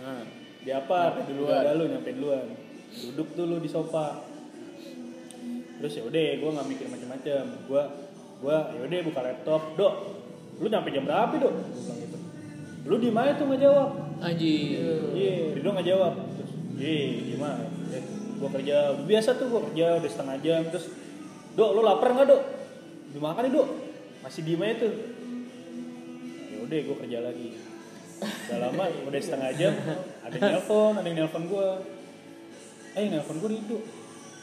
Nah, 0.01 0.25
di 0.59 0.71
apart, 0.71 1.29
udah 1.29 1.61
ada 1.61 1.73
lu 1.75 1.85
nyampe 1.87 2.11
duluan. 2.11 2.49
Duduk 2.91 3.37
dulu 3.37 3.61
di 3.61 3.69
sofa 3.69 4.25
terus 5.79 5.97
ya 5.97 6.05
udah 6.05 6.21
gue 6.37 6.51
nggak 6.53 6.69
mikir 6.69 6.87
macam-macam 6.87 7.45
gue 7.65 7.83
gue 8.37 8.57
ya 8.69 8.81
udah 8.85 9.01
buka 9.03 9.21
laptop 9.23 9.63
dok 9.77 9.95
lu 10.61 10.67
nyampe 10.69 10.93
jam 10.93 11.09
berapa 11.09 11.35
dok? 11.41 11.55
Gue 11.57 11.83
bilang 11.83 11.99
gitu 12.05 12.19
lu 12.89 12.97
di 12.97 13.11
mana 13.13 13.37
tuh 13.37 13.45
nggak 13.49 13.61
jawab 13.61 13.89
Anjir. 14.21 15.01
iya 15.17 15.33
Rido 15.57 15.69
nggak 15.73 15.89
jawab 15.89 16.13
terus 16.37 16.53
iya 16.77 16.97
di 17.25 17.37
mana 17.41 17.65
eh, 17.93 18.05
gue 18.41 18.49
kerja 18.61 18.77
biasa 19.05 19.31
tuh 19.37 19.47
gue 19.49 19.61
kerja 19.73 19.87
udah 20.01 20.11
setengah 20.11 20.37
jam. 20.45 20.63
Terus 20.69 20.87
dok 21.57 21.71
lu 21.77 21.81
lapar 21.85 22.13
nggak 22.13 22.29
dok? 22.29 22.43
Dimakan 23.17 23.43
nih 23.49 23.53
dok? 23.57 23.69
Masih 24.21 24.43
di 24.45 24.55
mana 24.57 24.77
tuh. 24.77 24.95
Ya 26.53 26.57
udah 26.61 26.79
gue 26.85 26.97
kerja 27.05 27.19
lagi. 27.25 27.49
Udah 28.21 28.59
lama 28.69 28.85
udah 29.09 29.21
setengah 29.21 29.51
jam 29.57 29.73
ada 30.21 30.35
yang 30.37 30.53
nelpon 30.61 30.93
ada 31.01 31.07
yang 31.09 31.19
nelpon 31.25 31.43
gue 31.49 31.69
eh 33.01 33.05
nelpon 33.09 33.37
gue 33.41 33.51
Rido 33.57 33.79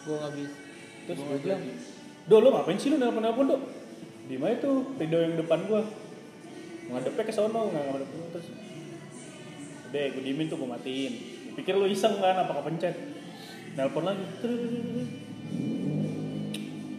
Gue 0.08 0.15
nggak 0.17 0.34
bisa. 0.34 0.56
Terus 1.08 1.19
gue 1.19 1.39
bilang, 1.43 1.62
Do 2.27 2.36
lu 2.43 2.51
ngapain 2.51 2.75
sih 2.75 2.91
lu 2.91 2.97
nelpon-nelpon 2.99 3.45
do? 3.47 3.58
Di 4.27 4.36
mana 4.36 4.56
itu 4.56 4.71
Rido 4.99 5.17
yang 5.19 5.36
depan 5.39 5.63
gua? 5.67 5.84
Ngadepnya 6.88 7.23
ke 7.28 7.34
sono, 7.36 7.62
nggak 7.67 7.84
ngadep 7.84 8.10
terus. 8.32 8.47
Udah, 9.88 10.06
gue 10.12 10.23
diemin 10.23 10.47
tuh 10.47 10.58
gue 10.60 10.69
matiin. 10.69 11.13
Pikir 11.56 11.76
lu 11.76 11.88
iseng 11.88 12.19
kan, 12.19 12.36
apa 12.38 12.54
kepencet? 12.63 12.95
Nelpon 13.76 14.04
lagi. 14.08 14.23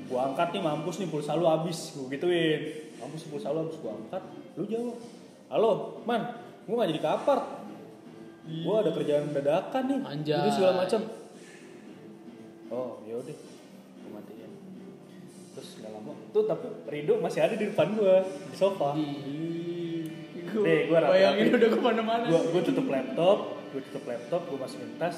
Gue 0.09 0.21
angkat 0.21 0.49
nih 0.57 0.63
mampus 0.65 0.97
nih 1.01 1.09
pulsa 1.09 1.37
lu 1.37 1.49
habis, 1.49 1.93
gue 1.97 2.09
gituin. 2.17 2.61
Mampus 3.01 3.29
pulsa 3.29 3.53
lu 3.53 3.65
habis, 3.65 3.77
gue 3.81 3.93
angkat. 3.93 4.23
Lu 4.57 4.65
jawab, 4.69 4.97
halo 5.53 6.01
man, 6.05 6.37
gue 6.65 6.75
gak 6.75 6.91
jadi 6.93 7.01
ke 7.01 7.11
apart. 7.13 7.45
Gue 8.49 8.77
ada 8.81 8.91
kerjaan 8.93 9.33
dadakan 9.33 9.83
nih. 9.85 10.01
Anjay. 10.05 10.41
Itu 10.49 10.51
segala 10.57 10.75
macam. 10.85 11.01
Oh, 12.73 13.01
ya 13.05 13.15
udah. 13.21 13.37
Gue 13.37 14.11
matiin. 14.13 14.51
Terus 15.57 15.69
gak 15.85 15.93
lama 15.93 16.13
tuh 16.33 16.45
tapi 16.47 16.67
Rido 16.89 17.19
masih 17.19 17.41
ada 17.43 17.55
di 17.57 17.67
depan 17.67 17.97
gua 17.97 18.23
di 18.23 18.57
sofa. 18.57 18.95
Deh, 20.53 20.81
gua 20.89 20.99
rapi. 21.05 21.13
Bayangin 21.17 21.47
udah 21.55 21.69
ke 21.69 21.79
mana-mana. 21.81 22.25
Gua 22.29 22.41
gua 22.49 22.63
tutup 22.65 22.87
laptop, 22.89 23.39
gua 23.73 23.81
tutup 23.85 24.05
laptop, 24.09 24.41
gua 24.49 24.59
masukin 24.65 24.91
tas. 24.97 25.17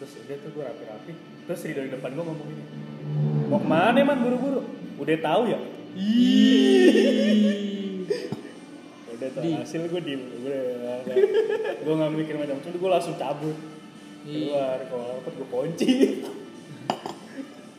Terus 0.00 0.12
udah 0.24 0.36
tuh 0.40 0.50
gua 0.56 0.64
rapi-rapi. 0.72 1.12
Terus 1.44 1.60
di 1.64 1.92
depan 1.92 2.10
gua 2.16 2.24
ngomong 2.26 2.46
gini. 2.48 2.64
Mau 3.52 3.60
ke 3.60 3.68
mana 3.68 4.00
man 4.00 4.18
buru-buru? 4.20 4.62
Udah 5.00 5.16
tahu 5.20 5.42
ya? 5.52 5.60
udah 9.14 9.28
tuh 9.30 9.42
hasil 9.62 9.86
gua 9.94 10.02
diem 10.02 10.26
gue 10.26 10.58
gue 11.86 11.94
nggak 11.94 12.10
mikir 12.18 12.34
macam-macam 12.34 12.70
gue 12.74 12.90
langsung 12.90 13.14
cabut 13.14 13.54
keluar 14.26 14.82
kalau 14.90 15.22
dapat 15.22 15.32
gue 15.38 15.46
kunci 15.46 15.90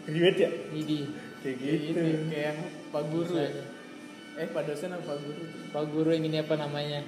ribet 0.08 0.36
ya 0.40 0.50
Ini 0.72 0.98
kayak 1.44 1.60
Kayak 1.62 1.62
gitu 1.62 2.02
gitu, 2.02 2.02
kayak 2.34 2.58
yang 2.58 2.60
Pak 2.90 3.04
Guru. 3.14 3.38
Eh, 4.36 4.48
Pak 4.52 4.64
dosen 4.68 4.92
apa 4.92 5.04
Pak 5.06 5.18
Guru? 5.24 5.42
Pak 5.72 5.84
guru 5.90 6.10
yang 6.12 6.26
ini 6.28 6.38
apa 6.40 6.56
namanya? 6.56 7.00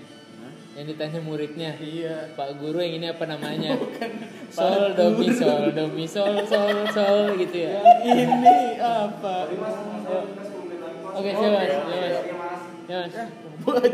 Yang 0.77 0.85
ditanya 0.95 1.19
muridnya. 1.19 1.71
Iya. 1.75 2.31
Pak 2.33 2.55
guru 2.55 2.79
yang 2.79 2.95
ini 2.97 3.07
apa 3.09 3.25
namanya? 3.27 3.75
sol 4.55 4.95
do 4.95 5.11
mi 5.13 5.27
sol 5.29 5.75
do 5.75 5.85
mi 5.91 6.05
sol 6.07 6.39
sol 6.47 6.87
sol 6.87 7.35
gitu 7.35 7.57
ya. 7.67 7.83
Ini 8.05 8.57
apa? 8.79 9.35
Oke, 11.17 11.31
siap 11.33 11.51
mas, 11.51 11.67
siap 11.67 11.83
mas. 12.31 12.61
Ya 12.87 12.99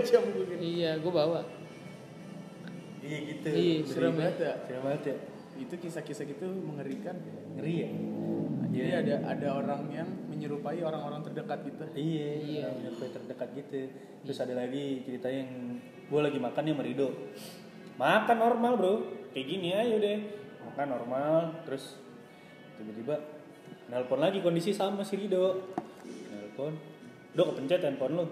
jam 0.04 0.24
gue. 0.30 0.46
Iya, 0.60 0.91
gue 1.02 1.10
bawa. 1.12 1.41
iya 3.02 3.17
gitu 3.26 3.48
Iya, 3.50 3.76
serem 3.84 4.13
ya. 4.13 4.17
banget 4.19 4.38
ya. 4.39 4.54
serem 4.63 4.82
banget 4.86 5.02
ya 5.04 5.15
Itu 5.58 5.74
kisah-kisah 5.76 6.24
gitu 6.24 6.46
mengerikan. 6.48 7.15
ngeri 7.58 7.76
ya 7.82 7.89
Jadi 8.69 8.89
ada 8.93 9.15
ada 9.28 9.48
orang 9.56 9.82
yang 9.89 10.10
menyerupai 10.43 10.84
orang-orang 10.84 11.23
terdekat 11.23 11.60
kita. 11.63 11.86
iya 11.95 12.36
Iya. 12.43 12.67
iya 12.75 12.91
sampai 12.91 13.15
terdekat 13.15 13.47
gitu. 13.56 13.79
Terus 14.27 14.38
ada 14.43 14.53
lagi 14.60 14.99
cerita 15.08 15.32
yang 15.32 15.79
gue 15.79 16.19
lagi 16.19 16.36
makan 16.36 16.63
nih 16.67 16.73
sama 16.75 16.84
Rido. 16.84 17.08
Makan 17.95 18.38
normal 18.43 18.73
bro. 18.75 18.93
Kayak 19.32 19.47
gini 19.47 19.71
aja 19.71 19.93
udah. 19.95 20.17
Makan 20.67 20.88
normal. 20.91 21.36
Terus 21.63 21.95
tiba-tiba 22.75 23.15
nelpon 23.88 24.19
lagi 24.19 24.43
kondisi 24.43 24.75
sama 24.75 25.08
si 25.08 25.15
Rido. 25.15 25.71
Nelpon. 26.03 26.75
Do 27.32 27.41
kepencet 27.47 27.88
handphone 27.88 28.13
lu. 28.19 28.25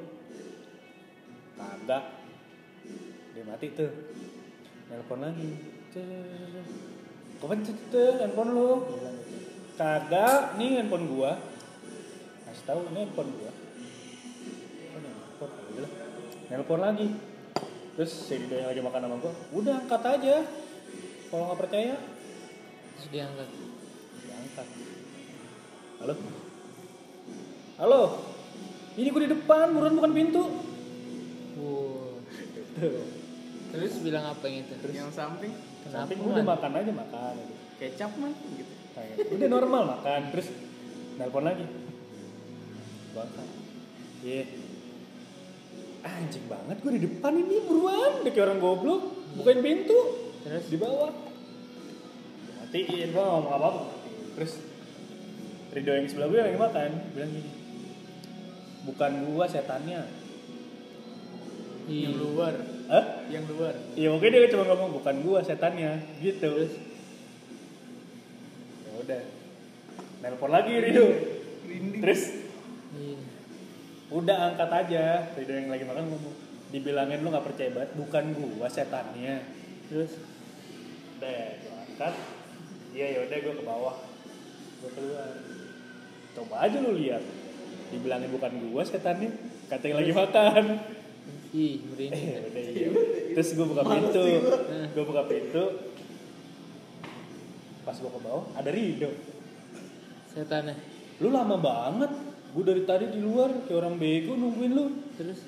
Kagak. 1.56 2.04
Dia 3.32 3.44
mati 3.48 3.72
tuh. 3.72 3.92
Nelpon 4.92 5.24
lagi. 5.24 5.52
Cet. 5.96 6.12
kepencet 7.40 7.78
tuh 7.88 8.20
handphone 8.20 8.52
lu. 8.52 8.70
Gitu. 8.84 9.08
kagak. 9.80 10.60
Nih 10.60 10.76
handphone 10.76 11.08
gua 11.08 11.51
kasih 12.62 12.78
tahu 12.78 12.82
ini 12.94 13.00
handphone 13.02 13.30
gua 13.42 13.52
oh 14.94 15.00
nelpon 15.02 15.50
lah. 15.82 15.92
nelpon 16.54 16.78
lagi 16.78 17.08
terus 17.98 18.12
si 18.14 18.38
Rido 18.38 18.54
yang 18.54 18.70
lagi 18.70 18.82
makan 18.86 19.02
sama 19.02 19.16
gua 19.18 19.34
udah 19.58 19.74
angkat 19.82 20.02
aja 20.06 20.36
kalau 21.34 21.44
nggak 21.50 21.60
percaya 21.66 21.96
Terus 23.02 23.08
diangkat. 23.10 23.50
diangkat 24.22 24.68
halo 26.06 26.14
halo 27.82 28.02
ini 28.94 29.10
gua 29.10 29.22
di 29.26 29.32
depan 29.34 29.66
buruan 29.74 29.98
bukan 29.98 30.14
pintu 30.14 30.44
Wow. 31.52 32.18
Terus 33.70 33.94
bilang 34.02 34.26
apa 34.26 34.50
yang 34.50 34.66
itu? 34.66 34.74
Yang 34.90 35.14
samping 35.14 35.54
Kenapa 35.86 36.10
Samping 36.10 36.20
udah 36.26 36.42
makan 36.42 36.72
aja 36.74 36.92
makan 36.96 37.34
gitu. 37.38 37.54
kecap 37.78 38.12
man 38.18 38.34
gitu. 38.58 38.74
Kayak, 38.98 39.30
udah 39.30 39.48
normal 39.52 39.82
makan 39.98 40.22
terus 40.34 40.48
nelpon 41.22 41.46
lagi 41.46 41.66
gua 43.14 43.24
angkat 43.28 43.48
iya 44.26 44.44
anjing 46.02 46.46
banget 46.50 46.78
gue 46.82 46.92
di 46.98 47.02
depan 47.06 47.34
ini 47.38 47.56
buruan 47.70 48.26
kayak 48.26 48.42
orang 48.50 48.60
goblok 48.60 49.02
bukain 49.38 49.62
pintu 49.62 50.00
Terus? 50.42 50.66
di 50.74 50.78
bawah 50.82 51.14
matiin 52.58 53.08
nggak 53.14 53.26
ngomong 53.26 53.54
apa 53.54 53.66
apa 53.70 53.82
terus 54.38 54.54
Rido 55.72 55.92
yang 55.96 56.08
sebelah 56.10 56.28
gue 56.28 56.40
lagi 56.42 56.60
makan 56.60 56.90
bilang 57.16 57.32
gini 57.32 57.62
bukan 58.86 59.12
gua 59.30 59.46
setannya. 59.46 60.02
Yang 61.92 62.16
luar, 62.24 62.54
Hah? 62.88 63.06
yang 63.28 63.44
luar. 63.50 63.74
Iya 63.98 64.10
mungkin 64.16 64.32
dia 64.32 64.48
cuma 64.54 64.64
ngomong 64.70 65.02
bukan 65.02 65.16
gua 65.26 65.40
setannya 65.44 66.02
gitu. 66.22 66.70
Ya 68.86 68.92
udah. 69.02 69.22
Nelpon 70.22 70.52
lagi 70.54 70.74
Rido. 70.78 71.06
Terus. 72.02 72.41
Udah 74.12 74.38
angkat 74.54 74.70
aja. 74.70 75.04
Rido 75.40 75.54
yang 75.56 75.72
lagi 75.72 75.84
makan 75.88 76.06
ngomong. 76.12 76.36
Dibilangin 76.72 77.20
lu 77.24 77.32
nggak 77.32 77.48
percaya 77.48 77.70
banget, 77.72 77.92
bukan 77.96 78.24
gua 78.36 78.68
setannya. 78.68 79.44
Terus 79.88 80.20
Udah, 81.20 81.44
gua 81.64 81.76
angkat. 81.88 82.14
Iya 82.92 83.06
ya 83.08 83.20
udah 83.28 83.38
gua 83.40 83.54
ke 83.56 83.64
bawah. 83.64 83.96
Gua 84.84 84.92
keluar. 84.96 85.32
Coba 86.36 86.56
aja 86.68 86.78
lu 86.80 86.92
lihat. 87.00 87.24
Dibilangin 87.92 88.32
bukan 88.32 88.52
gua 88.72 88.84
setannya, 88.84 89.32
katanya 89.68 89.96
lagi 90.04 90.14
makan. 90.16 90.64
ih, 91.52 91.84
merinding. 91.84 92.28
Eh, 92.32 92.48
udah 92.48 92.64
iya. 92.64 92.88
Terus 93.36 93.50
gue 93.60 93.66
buka 93.68 93.84
pintu, 93.84 94.24
gue 94.96 95.04
buka 95.04 95.24
pintu. 95.28 95.64
Pas 97.84 97.96
gue 97.98 98.08
ke 98.08 98.20
bawah, 98.24 98.46
ada 98.56 98.72
Rido. 98.72 99.12
Setannya. 100.32 100.80
Lu 101.20 101.28
lama 101.28 101.60
banget. 101.60 102.31
Gue 102.52 102.64
dari 102.68 102.84
tadi 102.84 103.08
di 103.08 103.20
luar 103.24 103.64
kayak 103.64 103.80
orang 103.80 103.96
bego 103.96 104.36
nungguin 104.36 104.72
lu. 104.76 104.86
Terus? 105.16 105.40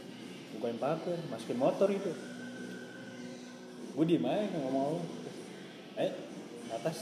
Bukain 0.56 0.80
pagar, 0.80 1.20
masukin 1.28 1.60
motor 1.60 1.92
itu. 1.92 2.12
gue 3.94 4.06
diem 4.10 4.26
aja 4.26 4.50
nggak 4.50 4.62
ngomong 4.66 4.98
apa. 4.98 5.00
Eh 6.02 6.12
atas. 6.74 6.98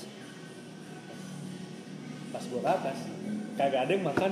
Pas 2.36 2.44
gue 2.44 2.60
ke 2.60 2.68
atas 2.68 3.00
kagak 3.56 3.82
ada 3.88 3.92
yang 3.96 4.06
makan. 4.06 4.32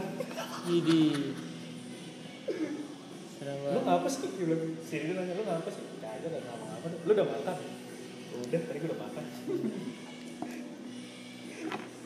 Jadi 0.67 1.03
lu 3.47 3.79
ngapa 3.85 4.07
sih? 4.09 4.27
Dia 4.27 4.43
bilang 4.43 4.63
sini 4.83 5.03
dia 5.07 5.15
nanya 5.15 5.33
lu 5.37 5.43
ngapa 5.45 5.69
sih? 5.71 5.83
Kagak 6.01 6.29
gak 6.33 6.43
ngapa 6.43 6.65
ngapa 6.65 6.87
lu 7.05 7.11
udah 7.13 7.27
makan? 7.29 7.55
Udah 8.43 8.61
tadi 8.65 8.77
gue 8.81 8.89
udah 8.89 8.99
makan. 8.99 9.23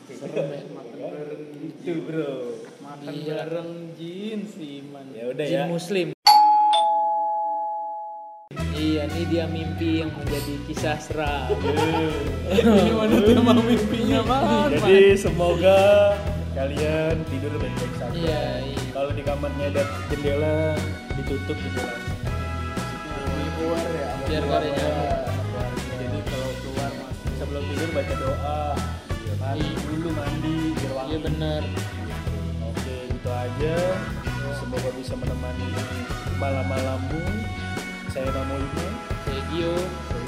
Serem 0.04 0.46
ya, 0.52 0.60
makan 0.68 0.96
bareng 1.00 1.42
itu 1.64 1.92
bro 2.04 2.60
makan 2.84 3.12
Gila. 3.16 3.32
bareng 3.32 3.72
jin 3.96 4.40
sih 4.44 4.84
man. 4.92 5.06
Ya 5.16 5.24
udah 5.32 5.46
Jin 5.48 5.56
ya. 5.56 5.64
Muslim. 5.72 6.06
Iya, 8.74 9.08
ini 9.08 9.22
dia 9.32 9.44
mimpi 9.48 10.04
yang 10.04 10.12
menjadi 10.12 10.54
kisah 10.68 10.98
seram. 11.00 11.48
ini 12.52 12.92
manusia 12.92 13.40
mau 13.40 13.56
mimpinya 13.56 14.20
man. 14.28 14.68
Jadi 14.68 15.16
semoga 15.16 16.12
kalian 16.52 17.16
tidur 17.32 17.56
baik-baik 17.56 17.92
saja. 17.96 18.12
Iya, 18.12 18.44
iya. 18.68 18.82
kalau 18.92 19.10
di 19.16 19.22
kamarnya 19.24 19.66
ada 19.72 19.82
jendela 20.12 20.76
ditutup 21.16 21.56
jendela. 21.56 21.96
Keluar 23.54 23.86
ya 23.86 24.08
Biar 24.28 24.42
gak 24.44 24.60
ada 24.60 24.88
jadi 25.88 26.18
kalau 26.26 26.50
keluar 26.60 26.92
sebelum 27.40 27.62
tidur 27.72 27.88
baca 27.96 28.14
doa. 28.20 28.62
Mandi 29.40 29.68
dulu 29.88 30.08
mandi 30.12 30.56
biar 30.76 30.92
wangi. 30.92 31.08
Iya 31.08 31.18
bener. 31.24 31.62
Aja. 33.42 33.76
Semoga 34.54 34.88
bisa 34.94 35.14
menemani 35.18 35.68
malam-malammu. 36.38 37.22
Saya 38.14 38.30
Namo 38.30 38.54
Ibnu 38.54 38.86
Saya 39.26 39.42
Gio. 39.50 39.74
saya 39.74 40.23